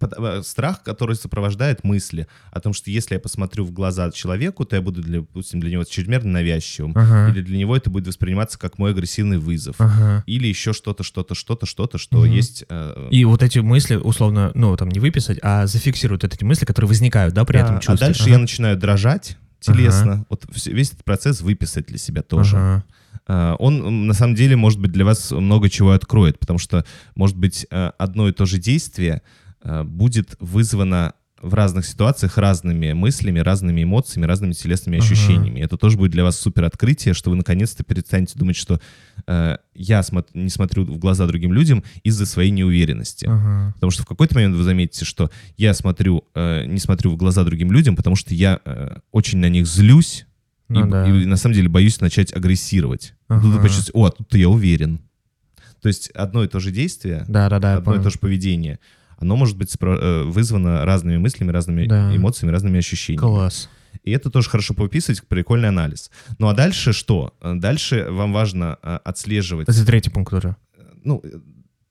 [0.00, 4.76] Э, Страх, который сопровождает мысли о том, что если я посмотрю в глаза человеку, то
[4.76, 6.92] я буду, для, допустим, для него чрезмерно навязчивым.
[6.94, 7.30] Ага.
[7.32, 9.76] Или для него это будет восприниматься как мой агрессивный вызов.
[9.78, 10.22] Ага.
[10.26, 12.30] Или еще что-то, что-то, что-то, что-то, что Мгм.
[12.32, 12.64] есть...
[12.68, 16.64] э, И вот эти мысли, условно, ну, там, не выписать, а зафиксировать вот эти мысли,
[16.64, 18.06] которые возникают, да, при да, этом а чувстве.
[18.06, 18.30] дальше Ага.
[18.30, 20.24] я начинаю дрожать телесно.
[20.30, 22.56] Вот вс- весь этот процесс выписать для себя тоже.
[22.56, 22.84] Ага.
[23.26, 26.84] А, Он, на самом деле, может быть, для вас много чего откроет, потому что,
[27.16, 29.47] может быть, э, одно и то же действие э,
[29.84, 35.04] будет вызвано в разных ситуациях разными мыслями, разными эмоциями, разными телесными Ага.
[35.06, 35.60] ощущениями.
[35.60, 38.80] Это тоже будет для вас супер открытие, что вы наконец-то перестанете думать, что
[39.28, 43.26] э, я смо- не смотрю в глаза другим людям из-за своей неуверенности.
[43.26, 43.72] Ага.
[43.74, 47.44] Потому что в какой-то момент вы заметите, что я смотрю, э, не смотрю в глаза
[47.44, 50.26] другим людям, потому что я э, очень на них злюсь,
[50.68, 51.06] Ну и, да.
[51.08, 53.14] и на самом деле боюсь начать агрессировать.
[53.28, 53.42] Ага.
[53.42, 55.02] Тут вы почувствуете, о, а тут я уверен.
[55.80, 58.80] То есть одно и то же действие, Да-да-да, я одно и то же поведение,
[59.18, 62.14] оно может быть э, вызвано разными мыслями, разными Да.
[62.16, 63.20] эмоциями, разными ощущениями.
[63.26, 63.68] Класс.
[64.04, 66.10] И это тоже хорошо пописывать, прикольный анализ.
[66.38, 67.34] Ну а дальше что?
[67.40, 69.68] Э, Дальше вам важно э, отслеживать.
[69.68, 70.56] Это третий пункт уже.
[71.04, 71.22] Ну,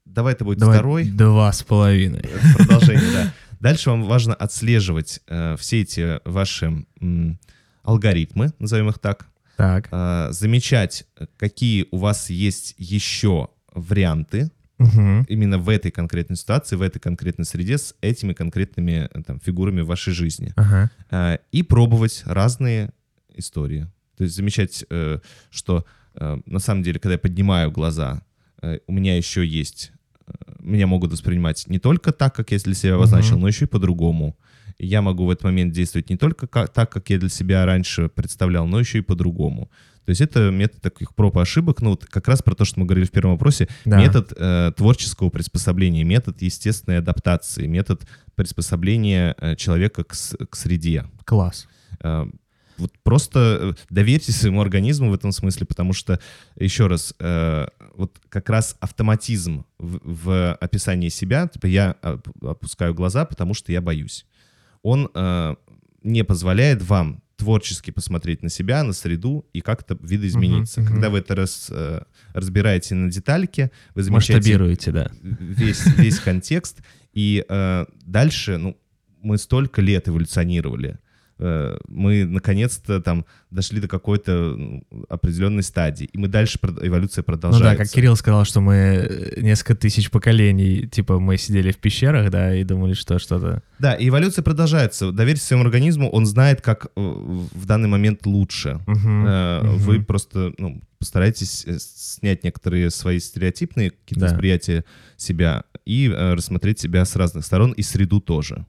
[0.05, 1.05] давай это будет Давай второй.
[1.05, 2.23] Два с половиной.
[2.57, 3.33] Продолжение, да.
[3.59, 7.39] Дальше вам важно отслеживать э, все эти ваши м,
[7.83, 9.87] алгоритмы, назовем их так, Так.
[9.91, 11.05] э, замечать,
[11.37, 15.25] какие у вас есть еще варианты Мгм.
[15.27, 19.81] именно в этой конкретной ситуации, в этой конкретной среде с этими конкретными э, там, фигурами
[19.81, 20.53] в вашей жизни.
[20.55, 20.91] Ага.
[21.11, 22.91] Э, и пробовать разные
[23.35, 23.87] истории.
[24.17, 25.85] То есть замечать, э, что
[26.15, 28.21] э, на самом деле, когда я поднимаю глаза,
[28.61, 29.91] э, у меня еще есть,
[30.27, 33.41] э, меня могут воспринимать не только так, как я для себя обозначил, Мгм.
[33.41, 34.35] но еще и по-другому.
[34.79, 38.09] Я могу в этот момент действовать не только ка- так, как я для себя раньше
[38.09, 39.69] представлял, но еще и по-другому.
[40.07, 42.79] То есть это метод таких проб и ошибок, ну вот как раз про то, что
[42.79, 43.99] мы говорили в первом вопросе, Да.
[43.99, 50.13] метод э, творческого приспособления, метод естественной адаптации, метод приспособления э, человека к,
[50.49, 51.03] к среде.
[51.25, 51.67] Класс.
[52.01, 52.25] Э,
[52.77, 56.21] Вот просто э, доверьтесь своему организму в этом смысле, потому что,
[56.57, 57.67] еще раз, э,
[57.97, 63.73] вот как раз автоматизм в, в описании себя, типа я оп- опускаю глаза, потому что
[63.73, 64.25] я боюсь,
[64.83, 65.55] он э,
[66.03, 70.81] не позволяет вам творчески посмотреть на себя, на среду и как-то видоизмениться.
[70.81, 70.89] Мгм.
[70.89, 72.01] Когда вы это раз, э,
[72.33, 75.11] разбираете на детальки, вы замечаете Масштабируете, да.
[75.21, 76.81] весь, весь контекст.
[77.13, 78.77] И э, дальше, ну,
[79.21, 80.99] мы столько лет эволюционировали.
[81.39, 86.05] Э, мы наконец-то там дошли до какой-то ну, определенной стадии.
[86.11, 87.69] И мы дальше, эволюция Ну продолжается.
[87.69, 92.31] да, как Кирилл сказал, что мы э, несколько тысяч поколений, типа, мы сидели в пещерах,
[92.31, 93.61] да, и думали, что что-то...
[93.79, 95.11] Да, и эволюция продолжается.
[95.11, 98.79] Доверьтесь своему организму, он знает, как э, в данный момент лучше.
[98.87, 99.77] Мгм.
[99.77, 104.31] Вы просто ну, постарайтесь снять некоторые свои стереотипные какие-то Да.
[104.31, 104.85] восприятия
[105.17, 108.65] себя и рассмотреть себя с разных сторон и среду тоже.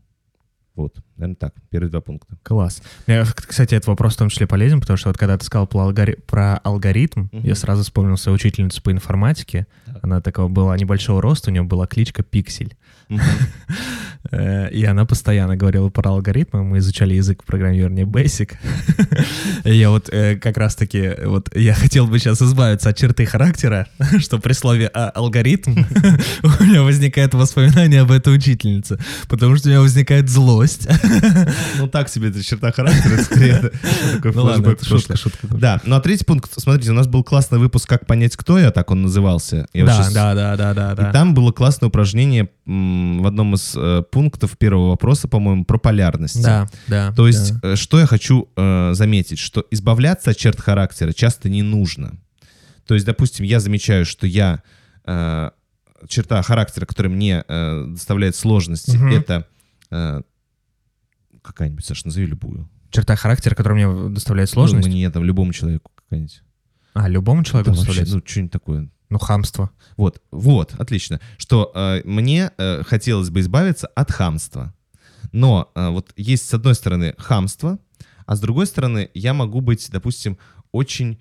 [0.78, 1.54] Вот, наверное, так.
[1.70, 2.36] Первые два пункта.
[2.44, 2.82] Класс.
[3.08, 5.80] Мне, кстати, этот вопрос в том числе полезен, потому что вот когда ты сказал про,
[5.90, 7.42] алгори- про алгоритм, Мгм.
[7.44, 9.66] я сразу вспомнил свою учительницу по информатике.
[9.86, 9.98] Так.
[10.02, 12.76] Она такого была небольшого роста, у нее была кличка Пиксель.
[14.30, 16.62] Э, И она постоянно говорила про алгоритмы.
[16.62, 18.52] Мы изучали язык программирования Basic.
[19.64, 23.86] Я вот э, как раз-таки, вот я хотел бы сейчас избавиться от черты характера,
[24.18, 25.70] что при слове «а- алгоритм
[26.42, 30.88] у меня возникает воспоминание об этой учительнице, потому что у меня возникает злость.
[31.78, 33.70] Ну, так себе это черта характера, это скорее
[34.34, 35.46] Ну ладно, шутка, шутка.
[35.46, 38.70] Да, ну а третий пункт, смотрите, у нас был классный выпуск «Как понять, кто я»,
[38.70, 39.66] так он назывался.
[40.12, 44.58] Да, да, да, да, да, И там было классное упражнение в одном из э, пунктов
[44.58, 46.42] первого вопроса, по-моему, про полярность.
[46.42, 47.12] Да, да.
[47.12, 47.72] То есть, да.
[47.72, 52.18] э, что я хочу э, заметить, что избавляться от черт характера часто не нужно.
[52.86, 54.62] То есть, допустим, я замечаю, что я
[55.06, 55.50] э,
[56.08, 59.12] черта характера, которая мне э, доставляет сложности, Мгм.
[59.12, 59.46] это
[59.90, 60.20] э,
[61.42, 62.68] какая-нибудь, Саша, назови любую.
[62.90, 64.86] Черта характера, которая мне доставляет сложность.
[64.86, 66.42] Ну, мне там, любому человеку какая-нибудь.
[66.92, 68.14] А, любому человеку Да, вообще, доставляет?
[68.14, 68.90] ну, что-нибудь такое.
[69.10, 69.70] Ну, хамство.
[69.96, 71.20] Вот, вот, отлично.
[71.38, 74.74] Что э, мне э, хотелось бы избавиться от хамства.
[75.32, 77.78] Но э, вот есть, с одной стороны, хамство,
[78.26, 80.36] а с другой стороны, я могу быть, допустим,
[80.72, 81.18] очень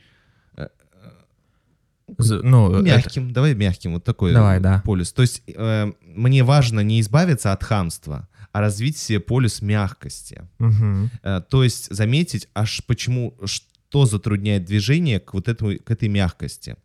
[2.17, 3.32] З- Ну, это- мягким.
[3.34, 4.82] Давай мягким, вот такой Давай, э, да.
[4.86, 5.12] полюс.
[5.12, 10.47] То есть э, мне важно не избавиться от хамства, а развить себе полюс мягкости.
[10.60, 11.12] Мгм.
[11.23, 16.78] Э, то есть заметить, аж почему, что затрудняет движение к вот этому, к этой мягкости.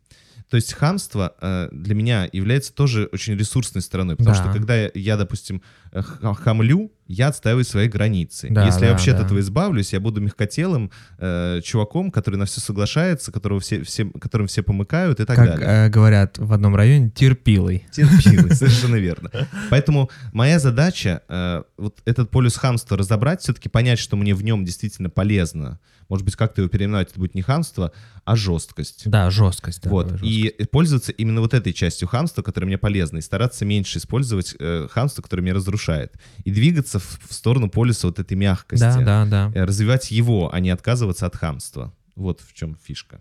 [0.49, 4.43] То есть хамство э, для меня является тоже очень ресурсной стороной, потому Да.
[4.43, 8.47] что когда я, я, допустим, э, ха- хамлю, я отстаиваю свои границы.
[8.49, 9.25] Да, Если да, я вообще от да.
[9.25, 14.47] этого избавлюсь, я буду мягкотелым э, чуваком, который на все соглашается, которого все, все, которым
[14.47, 15.67] все помыкают и так Как далее.
[15.67, 17.85] э, говорят в одном районе, терпилой.
[17.91, 19.31] Терпимый, совершенно верно.
[19.69, 24.63] Поэтому моя задача э, вот этот полюс хамства разобрать, все-таки понять, что мне в нем
[24.65, 25.79] действительно полезно.
[26.13, 27.91] Может быть, как-то его переименовать, это будет не хамство,
[28.23, 29.09] а жесткость.
[29.09, 29.81] Да, жесткость.
[29.81, 30.09] да, вот.
[30.11, 30.31] жесткость.
[30.31, 34.87] И пользоваться именно вот этой частью хамства, которая мне полезна, и стараться меньше использовать э,
[34.91, 36.13] хамство, которое меня разрушает.
[36.43, 38.83] И двигаться в, в сторону полюса вот этой мягкости.
[38.83, 39.51] Да, да, да.
[39.55, 41.91] Э, Развивать его, а не отказываться от хамства.
[42.15, 43.19] Вот в чем фишка.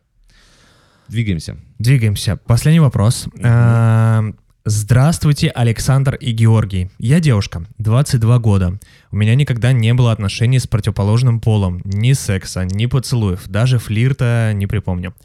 [1.08, 1.56] Двигаемся.
[1.78, 2.36] Двигаемся.
[2.36, 3.26] Последний вопрос.
[3.38, 6.88] Эм, Здравствуйте, Александр и Георгий.
[7.00, 8.78] Я девушка, 22 года.
[9.10, 11.80] У меня никогда не было отношений с противоположным полом.
[11.84, 15.16] Ни секса, ни поцелуев, даже флирта не припомню.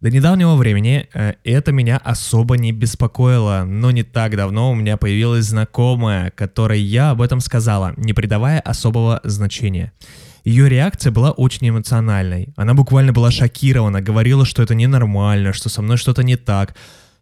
[0.00, 4.96] До недавнего времени э, это меня особо не беспокоило, но не так давно у меня
[4.96, 9.92] появилась знакомая, которой я об этом сказала, не придавая особого значения.
[10.44, 12.54] Ее реакция была очень эмоциональной.
[12.56, 16.74] Она буквально была шокирована, говорила, что это ненормально, что со мной что-то не так,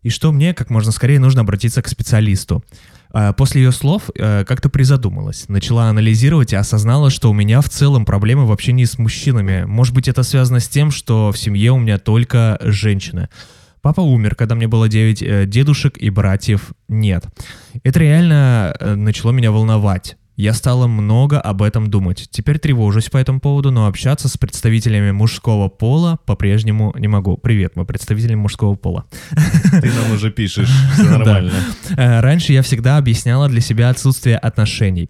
[0.07, 2.63] и что мне как можно скорее нужно обратиться к специалисту.
[3.11, 7.69] А, После ее слов э, как-то призадумалась, начала анализировать и осознала, что у меня в
[7.69, 9.65] целом проблемы в общении с мужчинами.
[9.65, 13.31] Может быть, это связано с тем, что в семье у меня только женщины.
[13.83, 17.25] Папа умер, когда мне было 9, дедушек и братьев нет.
[17.83, 20.17] Это реально э, начало меня волновать.
[20.37, 22.29] Я стала много об этом думать.
[22.31, 27.39] Теперь тревожусь по этому поводу, но общаться с представителями мужского пола по-прежнему не могу.
[27.39, 29.07] Привет, мы представители мужского пола.
[29.31, 31.53] Ты нам уже пишешь, все нормально.
[31.97, 35.09] Э, Раньше я всегда объясняла для себя отсутствие отношений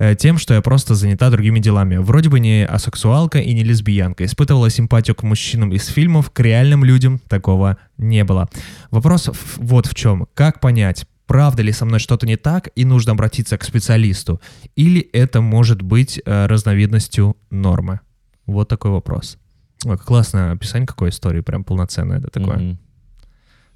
[0.00, 1.98] э, тем, что я просто занята другими делами.
[1.98, 4.24] Вроде бы не асексуалка и не лесбиянка.
[4.24, 8.48] Испытывала симпатию к мужчинам из фильмов, к реальным людям такого не было.
[8.90, 10.26] Вопрос вот в чем.
[10.34, 14.40] Как понять, правда ли со мной что-то не так и нужно обратиться к специалисту?
[14.76, 18.00] Или это может быть э, разновидностью нормы?
[18.46, 19.38] Вот такой вопрос.
[19.84, 22.58] Ой, классное описание какой истории, прям полноценное это такое.
[22.58, 22.78] Мгм.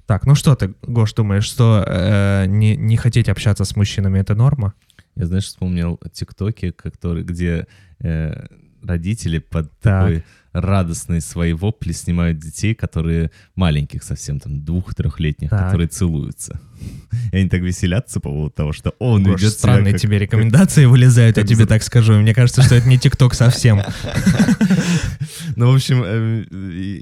[0.05, 4.33] Так, ну что ты, Гош, думаешь, что э, не, не хотеть общаться с мужчинами это
[4.33, 4.73] норма?
[5.15, 7.67] Я, знаешь, вспомнил тиктоки, который, где
[7.99, 8.47] э,
[8.81, 10.07] родители под Так.
[10.07, 10.23] такой
[10.61, 15.65] радостный свои вопли снимают детей, которые маленьких совсем, там, двух-трехлетних, Так.
[15.65, 16.59] которые целуются.
[17.33, 20.85] И они так веселятся по поводу того, что он Гош, ведет странные как- тебе рекомендации
[20.85, 22.13] вылезают, я тебе так скажу.
[22.13, 23.81] Мне кажется, что это не ТикТок совсем.
[25.55, 26.45] Ну, в общем, э,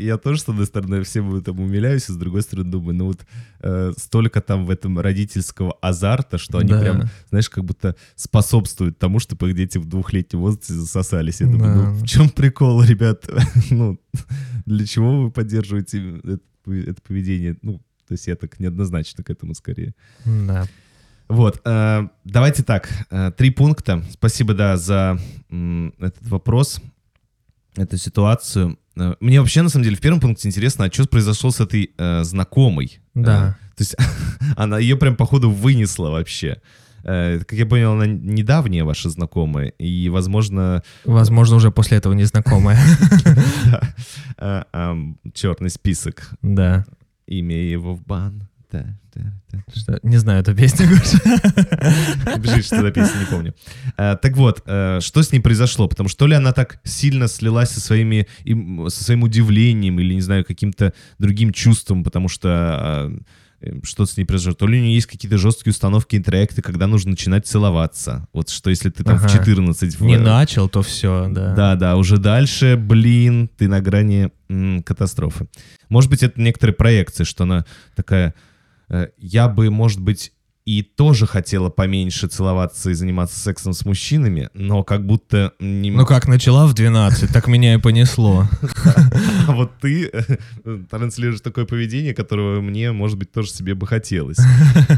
[0.04, 3.20] я тоже, с одной стороны, всем этому умиляюсь, и с другой стороны думаю, ну вот
[3.60, 9.20] э, столько там в этом родительского азарта, что они прям, знаешь, как будто способствуют тому,
[9.20, 11.42] чтобы их дети в двухлетнем возрасте засосались.
[11.42, 13.26] Я думаю, ну в чем прикол, ребят?
[13.72, 14.00] ну,
[14.66, 17.58] для чего вы поддерживаете это, пове- это поведение?
[17.62, 19.94] Ну, то есть я так неоднозначно к этому скорее.
[20.26, 20.66] Да.
[21.28, 24.04] Вот, э, давайте так, э, три пункта.
[24.12, 25.20] Спасибо, да, за
[26.00, 26.82] этот вопрос,
[27.76, 28.80] эту ситуацию.
[28.96, 31.92] Э, Мне вообще, на самом деле, в первом пункте интересно, а что произошло с этой
[31.98, 33.00] э, знакомой?
[33.14, 33.58] Да.
[33.60, 33.96] Э, то есть
[34.56, 36.62] она ее прям, походу, вынесла вообще.
[37.08, 42.78] Э, Как я понял, она недавняя ваша знакомая, и, возможно, Возможно, уже после этого незнакомая.
[44.38, 44.64] э,
[45.34, 46.86] черный список, Да.
[47.28, 48.44] имя его в бан.
[48.72, 49.64] Да, да, да.
[49.74, 51.14] Что- Не знаю эту песню, Гош.
[52.40, 53.54] Бежит, что за песня, не помню.
[53.98, 55.88] Э, так вот, э, что с ней произошло?
[55.88, 60.14] Потому что то ли она так сильно слилась со, своими, им- со своим удивлением или,
[60.14, 63.20] не знаю, каким-то другим чувством, потому что э,
[63.62, 64.54] э, что с ней произошло.
[64.56, 68.28] То ли у нее есть какие-то жесткие установки, интроекты, когда нужно начинать целоваться.
[68.34, 69.34] Вот что если ты там в Ага.
[69.34, 69.96] 14...
[70.00, 71.54] в- Не начал, то все, да.
[71.56, 75.48] да, да, уже дальше, блин, ты на грани м, катастрофы.
[75.90, 78.34] Может быть, это некоторые проекции, что она такая,
[78.90, 80.32] э, я бы, может быть,
[80.68, 85.54] и тоже хотела поменьше целоваться и заниматься сексом с мужчинами, но как будто...
[85.62, 85.92] Не...
[85.92, 88.50] Ну как, начала в 12, так меня и понесло.
[89.48, 94.40] А вот ты э, транслируешь такое поведение, которого мне, может быть, тоже себе бы хотелось.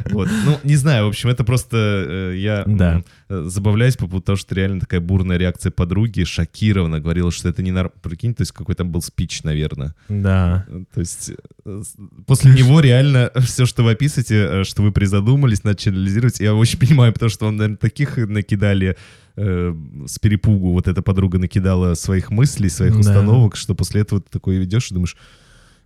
[0.09, 0.27] Вот.
[0.43, 3.03] Ну, не знаю, в общем, это просто э, я Да.
[3.29, 7.61] Э, забавляюсь по поводу того, что реально такая бурная реакция подруги, шокирована, говорила, что это
[7.63, 7.89] не нар...
[8.01, 9.95] Прикинь, то есть какой там был спич, наверное.
[10.09, 10.65] Да.
[10.93, 11.31] То есть
[11.65, 11.83] э,
[12.25, 16.79] после него реально все, что вы описываете, э, что вы призадумались, начали анализировать, я очень
[16.87, 18.97] понимаю, потому что вам, наверное, таких накидали
[19.35, 19.75] э,
[20.07, 22.99] с перепугу, вот эта подруга накидала своих мыслей, своих Да.
[22.99, 25.15] установок, что после этого ты такое ведешь и думаешь,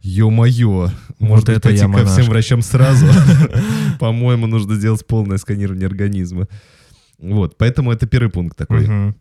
[0.02, 0.90] ё-моё,
[1.20, 3.06] может быть, это я пойти ко всем врачам сразу?
[4.00, 6.48] По-моему, нужно сделать полное сканирование организма.
[7.24, 9.14] Вот, поэтому это первый пункт такой.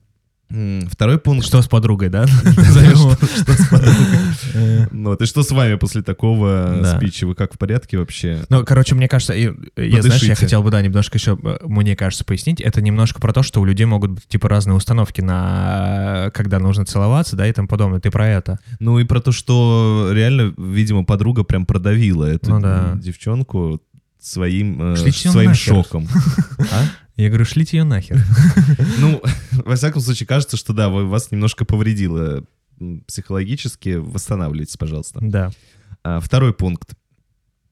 [0.91, 1.47] Второй пункт.
[1.47, 2.27] Что с подругой, да?
[2.27, 3.95] Что- с подругой?
[4.55, 7.27] Э, Ну, вот, и что с вами после такого спича?
[7.27, 8.45] Вы как в порядке вообще?
[8.51, 9.45] Ну, короче, мне кажется, и-
[9.77, 12.61] я, знаешь, я хотел бы, да, немножко еще, э, мне кажется, пояснить.
[12.61, 16.85] Это немножко про то, что у людей могут быть, типа, разные установки на, когда нужно
[16.85, 18.01] целоваться, да, и тому подобное.
[18.01, 18.59] Ты про это.
[18.79, 23.81] Ну и про то, что реально, видимо, подруга прям продавила эту Ну девчонку
[24.21, 26.09] своим, э, своим шоком.
[26.59, 26.85] А?
[27.17, 28.19] Я говорю, шлите ее нахер.
[28.99, 29.23] Ну,
[29.65, 32.45] во всяком случае, кажется, что да, вас немножко повредило
[33.07, 33.97] психологически.
[33.97, 35.19] Восстанавливайтесь, пожалуйста.
[35.23, 35.51] Да.
[36.03, 36.95] А, Второй пункт.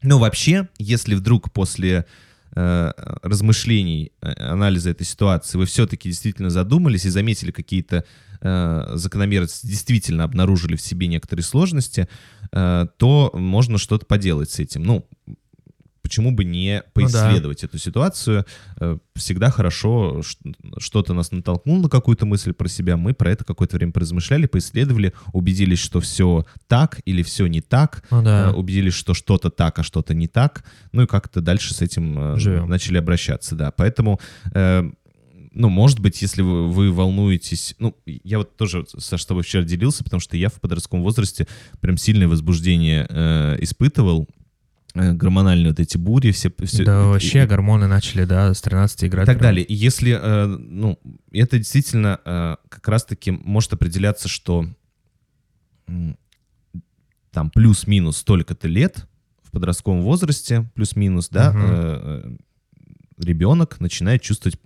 [0.02, 2.06] Ну, вообще, если вдруг после
[2.54, 8.04] э, размышлений, э, анализа этой ситуации вы все-таки действительно задумались и заметили какие-то
[8.40, 12.08] э, закономерности, действительно обнаружили в себе некоторые сложности,
[12.52, 14.84] э, то можно что-то поделать с этим.
[14.84, 15.06] Ну,
[16.10, 18.44] почему бы не поисследовать эту ситуацию?
[18.80, 20.22] Э, Всегда хорошо,
[20.78, 25.12] что-то нас натолкнуло на какую-то мысль про себя, мы про это какое-то время поразмышляли, поисследовали,
[25.32, 28.48] убедились, что все так или все не так, Ну да.
[28.48, 32.34] э, убедились, что что-то так, а что-то не так, ну и как-то дальше с этим
[32.34, 32.68] э, Живем.
[32.68, 33.70] начали обращаться, да.
[33.70, 34.18] Поэтому,
[35.52, 39.62] ну, может быть, если вы, вы волнуетесь, ну, я вот тоже со с тобой вчера
[39.64, 41.46] делился, потому что я в подростковом возрасте
[41.80, 44.28] прям сильное возбуждение э, испытывал,
[44.94, 46.52] гормональные вот эти бури, все...
[46.64, 49.26] все Да, и- вообще и- гормоны начали, да, с 13 и играть.
[49.26, 49.50] так прям.
[49.50, 49.64] далее.
[49.64, 50.98] И если, э, ну,
[51.32, 54.66] это действительно э, как раз-таки может определяться, что
[55.86, 56.16] м,
[57.30, 59.06] там плюс-минус столько-то лет
[59.42, 61.60] в подростковом возрасте, плюс-минус, да, Мгм.
[61.64, 62.36] э, э,
[63.22, 64.58] ребенок начинает чувствовать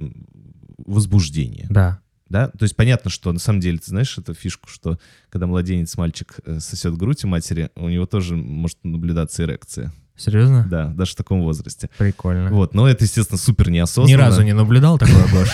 [0.79, 1.67] возбуждение.
[1.71, 2.01] Да.
[2.29, 2.49] Да?
[2.49, 4.99] То есть понятно, что на самом деле, ты знаешь эту фишку, что
[5.31, 9.93] когда младенец, мальчик э, сосет грудь у матери, у него тоже может наблюдаться эрекция.
[10.17, 10.65] Серьезно?
[10.71, 11.91] Да, даже в таком возрасте.
[11.99, 12.51] Прикольно.
[12.51, 14.11] Вот, но это, естественно, супер неосознанно.
[14.11, 15.49] Ни разу не наблюдал такого, Гош.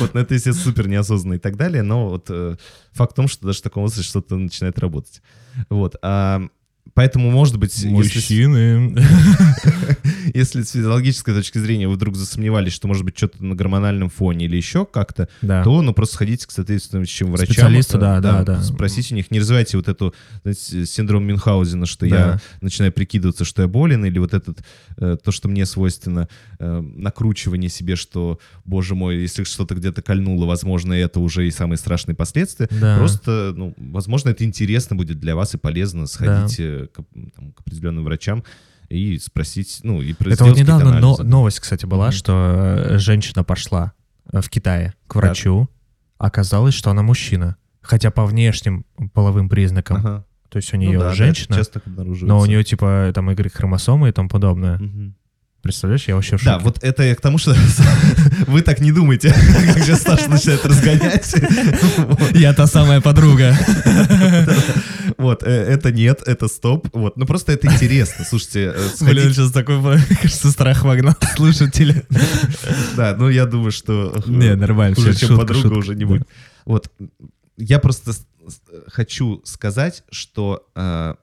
[0.00, 2.56] Вот, ну это, естественно, супер неосознанно и так далее, но вот э,
[2.92, 5.22] факт в том, что даже в таком возрасте что-то начинает работать.
[5.70, 6.42] Вот, а,
[6.94, 8.96] поэтому, может быть, Мужчины.
[10.34, 14.46] если с физиологической точки зрения вы вдруг засомневались, что, может быть, что-то на гормональном фоне
[14.46, 15.62] или еще как-то, Да.
[15.64, 17.46] то, ну, просто сходите к соответствующим врачам.
[17.52, 18.62] Специалисту, э, да, да, да.
[18.62, 22.16] Спросите у них, не развивайте вот эту, знаете, синдром Мюнхгаузена, что Да.
[22.16, 24.60] я начинаю прикидываться, что я болен, или вот этот,
[24.98, 30.46] э, то, что мне свойственно, э, накручивание себе, что, боже мой, если что-то где-то кольнуло,
[30.46, 32.68] возможно, это уже и самые страшные последствия.
[32.70, 32.96] Да.
[32.98, 36.06] Просто, ну, возможно, это интересно будет для вас и полезно.
[36.06, 36.96] Сходите к,
[37.34, 38.42] там, к определенным врачам
[38.88, 42.12] и спросить, ну, и Это вот недавно но- новость, кстати, была, Мгм.
[42.12, 42.32] что
[42.92, 43.92] э, женщина пошла
[44.32, 45.68] э, в Китае к врачу,
[46.18, 47.56] оказалось, что она мужчина.
[47.82, 50.24] Хотя по внешним половым признакам, Ага.
[50.48, 51.56] то есть у Ну нее да, да, женщина,
[52.22, 54.78] но у нее типа там Y-хромосомы и тому подобное.
[54.78, 55.14] Мгм.
[55.66, 56.64] Представляешь, я вообще в Да, шоке.
[56.64, 57.52] вот это я к тому, что
[58.46, 59.30] вы так не думаете,
[59.74, 61.34] как сейчас Саша начинает разгонять.
[62.34, 63.52] Я та самая подруга.
[65.18, 66.88] Вот, э, это нет, это стоп.
[66.92, 68.24] Вот, ну просто это интересно.
[68.24, 69.34] Слушайте, э, Блин, сходить...
[69.34, 69.82] сейчас такой,
[70.22, 72.04] кажется, страх вогнал слушателя.
[72.96, 76.06] Да, ну я думаю, что Не, нормально, всё, чем шутка, подруга шутка, уже не да.
[76.06, 76.28] будет.
[76.64, 76.92] Вот,
[77.56, 78.12] я просто
[78.86, 81.14] хочу сказать, что э,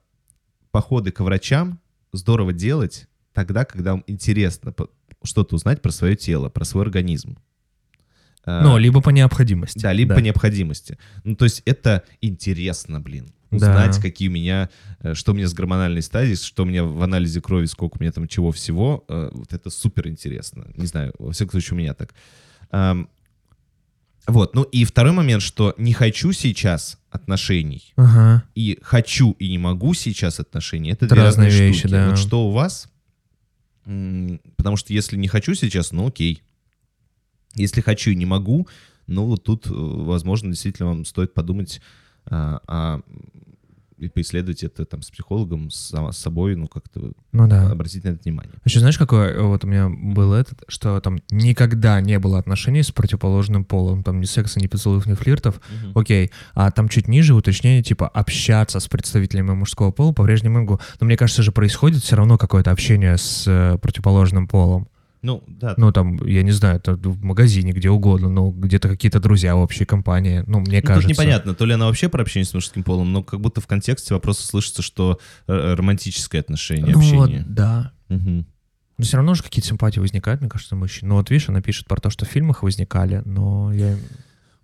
[0.72, 1.80] походы к врачам
[2.12, 4.74] здорово делать тогда, когда вам интересно
[5.24, 7.38] что-то узнать про свое тело, про свой организм.
[8.46, 9.80] Э, Ну, либо по необходимости.
[9.80, 10.98] Да, либо по необходимости.
[11.24, 13.28] Ну, то есть это интересно, блин.
[13.52, 13.58] Да.
[13.58, 14.70] Узнать, какие у меня,
[15.02, 18.02] э, что у меня с гормональной стадией, что у меня в анализе крови, сколько у
[18.02, 19.06] меня там чего всего.
[19.08, 20.66] э, Вот это супер интересно.
[20.76, 22.14] Не знаю, во всяком случае, у меня так.
[24.26, 28.44] Вот, ну и второй момент, что не хочу сейчас отношений, Ага.
[28.56, 31.92] и хочу и не могу сейчас отношений, это, Это две разные разные вещи, штуки.
[31.92, 32.10] да.
[32.10, 32.88] Вот что у вас?
[33.84, 36.42] Потому что если не хочу сейчас, ну окей.
[37.56, 38.68] Если хочу и не могу,
[39.08, 41.82] ну вот тут, э, возможно, действительно вам стоит подумать,
[42.26, 43.33] а, а и
[44.10, 47.70] поисследовать это там с психологом, с, с собой, ну как-то Ну да.
[47.70, 48.54] обратить на это внимание.
[48.66, 52.84] Еще знаешь, какой э, вот у меня был этот, что там никогда не было отношений
[52.84, 55.60] с противоположным полом, там ни секса, ни поцелуев, ни флиртов,
[55.96, 60.80] окей, а там чуть ниже уточнение, типа, общаться с представителями мужского пола по-прежнему могу.
[61.00, 64.88] Но мне кажется же, происходит все равно какое-то общение с э, противоположным полом.
[65.24, 65.74] Ну, да.
[65.78, 69.86] Ну, там, я не знаю, это в магазине, где угодно, ну, где-то какие-то друзья, общие
[69.86, 71.08] компании, ну, мне Ну, кажется.
[71.08, 73.66] Тут непонятно, то ли она вообще про общение с мужским полом, но как будто в
[73.68, 77.46] контексте вопроса слышится, что э, романтическое отношение, Ну, вот, общение.
[77.48, 77.94] да.
[78.10, 78.46] Мгм.
[78.98, 81.08] Но все равно же какие-то симпатии возникают, мне кажется, мужчин.
[81.10, 83.96] Ну, вот видишь, она пишет про то, что в фильмах возникали, но я...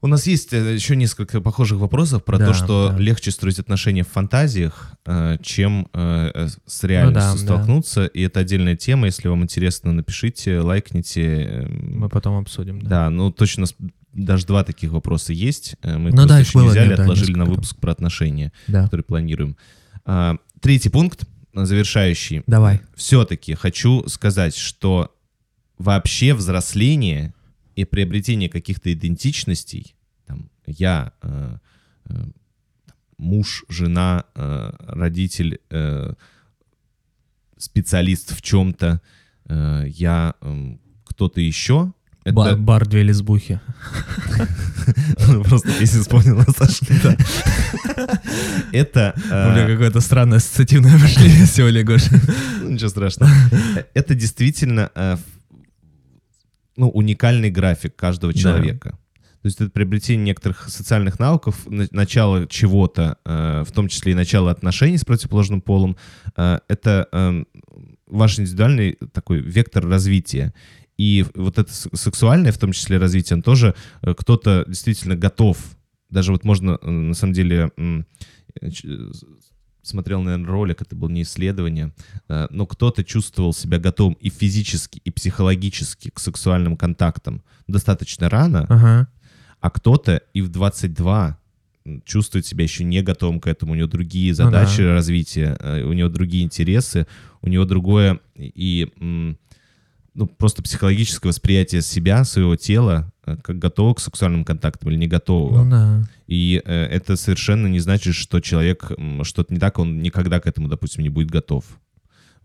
[0.02, 2.98] У нас есть э, еще несколько похожих вопросов про Да, то, что да.
[2.98, 8.06] легче строить отношения в фантазиях, э, чем э, с реальностью Ну да, столкнуться.
[8.06, 9.08] И это отдельная тема.
[9.08, 11.22] Если вам интересно, напишите, лайкните.
[11.44, 12.82] эм, Мы потом обсудим.
[12.82, 12.90] Да.
[12.90, 13.66] Да, ну точно
[14.14, 15.76] даже два таких вопроса есть.
[15.84, 18.52] Мы Ну да, их еще было, не взяли, да, да, отложили на выпуск про отношения,
[18.68, 18.84] Да.
[18.86, 19.58] который планируем.
[20.06, 22.44] А, Третий пункт, завершающий.
[22.48, 22.82] Давай.
[22.96, 25.14] Все-таки хочу сказать, что
[25.78, 27.34] вообще взросление
[27.80, 31.58] и приобретение каких-то идентичностей, там, я, э,
[32.10, 32.14] э,
[33.18, 36.14] муж, жена, э, родитель, э,
[37.58, 39.02] специалист в чем-то,
[39.50, 41.94] э, я эм, кто-то еще,
[42.26, 43.62] это Ба- бар две лесбухи.
[45.46, 46.86] просто песню вспомнила, Саша.
[48.74, 49.14] Это...
[49.32, 52.12] э, У меня какое-то странное ассоциативное мышление сегодня, Гоша.
[52.62, 53.32] Ну, Ничего страшного.
[53.94, 55.18] Это действительно э,
[56.80, 58.40] ну, уникальный график каждого Да.
[58.40, 58.98] человека.
[59.42, 64.16] То есть это приобретение некоторых социальных навыков, на- начало чего-то, э, в том числе и
[64.16, 65.96] начало отношений с противоположным полом,
[66.38, 67.44] э, это э,
[68.08, 70.54] ваш индивидуальный такой вектор развития.
[70.98, 75.58] И вот это сексуальное, в том числе развитие, он тоже э, кто-то действительно готов.
[76.10, 77.72] Даже вот можно, на самом деле,
[79.82, 81.94] смотрел, наверное, ролик, это было не исследование,
[82.28, 88.66] э, но кто-то чувствовал себя готовым и физически, и психологически к сексуальным контактам достаточно рано,
[88.70, 89.08] Ага.
[89.62, 91.38] а кто-то и в 22
[92.06, 94.44] чувствует себя еще не готовым к этому, у него другие Ну да.
[94.46, 97.08] задачи развития, э, у него другие интересы,
[97.42, 98.92] у него другое и
[100.16, 105.64] ну, просто психологическое восприятие себя, своего тела, как готового к сексуальным контактам или не готового.
[105.64, 106.04] Ну да.
[106.28, 108.92] И э, это совершенно не значит, что человек
[109.24, 111.66] что-то не так, он никогда к этому, допустим, не будет готов.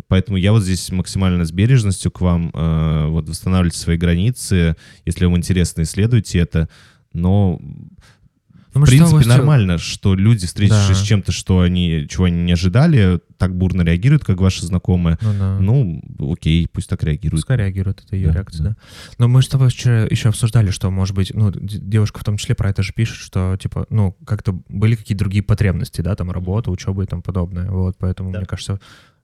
[0.09, 4.76] Поэтому я вот здесь максимально с бережностью к вам э, вот восстанавливайте свои границы.
[5.05, 6.68] Если вам интересно, исследуйте это.
[7.12, 7.61] Но
[8.75, 10.95] Ну, в принципе удовольствием- нормально, что люди, встретившись Да.
[10.95, 15.18] с чем-то, что они, чего они не ожидали, так бурно реагируют, как ваши знакомые.
[15.20, 15.59] Ну да.
[15.61, 16.03] Ну,
[16.33, 17.41] окей, пусть так реагируют.
[17.43, 18.70] Пускай реагирует, это ее Да, реакция, да.
[18.70, 18.77] да.
[19.18, 22.55] Но мы с тобой вчера еще обсуждали, что, может быть, ну, девушка в том числе
[22.55, 26.70] про это же пишет, что, типа, ну, как-то были какие-то другие потребности, да, там, работа,
[26.70, 27.70] учеба и тому подобное.
[27.70, 28.39] Вот, поэтому, Да.
[28.39, 28.81] мне кажется,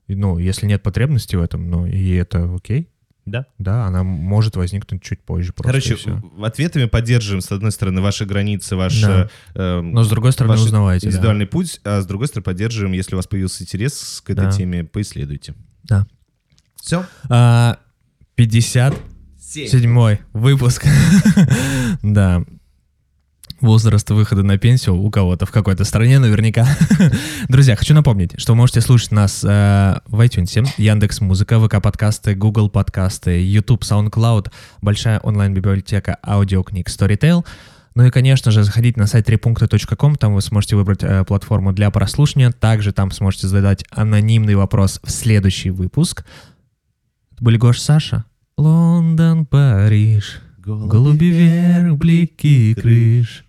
[0.07, 2.87] ну, если нет потребности в этом, ну, и это окей,
[3.25, 3.45] Да.
[3.59, 5.71] да, она может возникнуть чуть позже просто.
[5.71, 9.29] Короче, ответами поддерживаем, с одной стороны, ваши границы, ваш Да.
[9.53, 11.11] э, Но, с другой стороны, ваш узнавайте, да.
[11.11, 14.51] индивидуальный путь, а с другой стороны, поддерживаем, если у вас появился интерес к этой Да.
[14.51, 15.53] теме, поисследуйте.
[15.83, 16.07] Да.
[16.81, 17.05] Все?
[17.29, 17.77] А,
[18.35, 20.85] 57 выпуск.
[22.01, 22.43] да.
[23.61, 26.67] Возраст выхода на пенсию у кого-то в какой-то стране наверняка.
[27.47, 32.33] Друзья, хочу напомнить, что вы можете слушать нас э, в iTunes, Яндекс Музыка, ВК подкасты,
[32.33, 34.51] Google подкасты, YouTube, SoundCloud,
[34.81, 37.45] большая онлайн-библиотека аудиокниг Storytel.
[37.93, 41.91] Ну и, конечно же, заходите на сайт трипункта.ком, там вы сможете выбрать э, платформу для
[41.91, 42.51] прослушивания.
[42.51, 46.25] Также там сможете задать анонимный вопрос в следующий выпуск.
[47.33, 48.25] Это были Гош Саша.
[48.57, 53.45] Лондон, Париж, голуби вверх, блики крыш,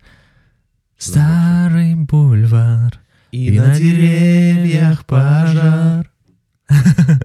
[1.03, 2.99] старый бульвар,
[3.31, 6.09] И, и на деревьях пожар,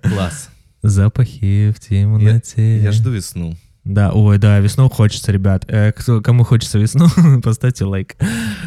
[0.03, 0.51] Класс.
[0.83, 2.83] запахи в темноте.
[2.83, 3.57] Я жду весну.
[3.85, 5.64] Да, ой, да, весну хочется, ребят.
[5.68, 7.09] Э, кто, кому хочется весну,
[7.43, 8.16] поставьте лайк.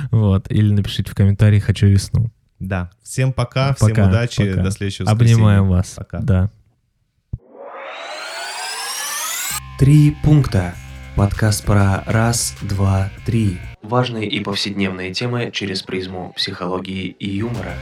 [0.10, 2.32] Вот, или напишите в комментарии «хочу весну».
[2.60, 2.90] Да.
[3.04, 4.64] Всем пока, всем Пока, удачи, пока.
[4.64, 5.78] до следующего Обнимаем воскресенья.
[5.78, 5.94] вас.
[5.96, 6.20] Пока.
[6.20, 6.50] Да.
[9.80, 10.76] Три пункта.
[11.16, 13.60] Подкаст про раз, два, три.
[13.82, 17.76] Важные и повседневные темы через призму психологии и юмора.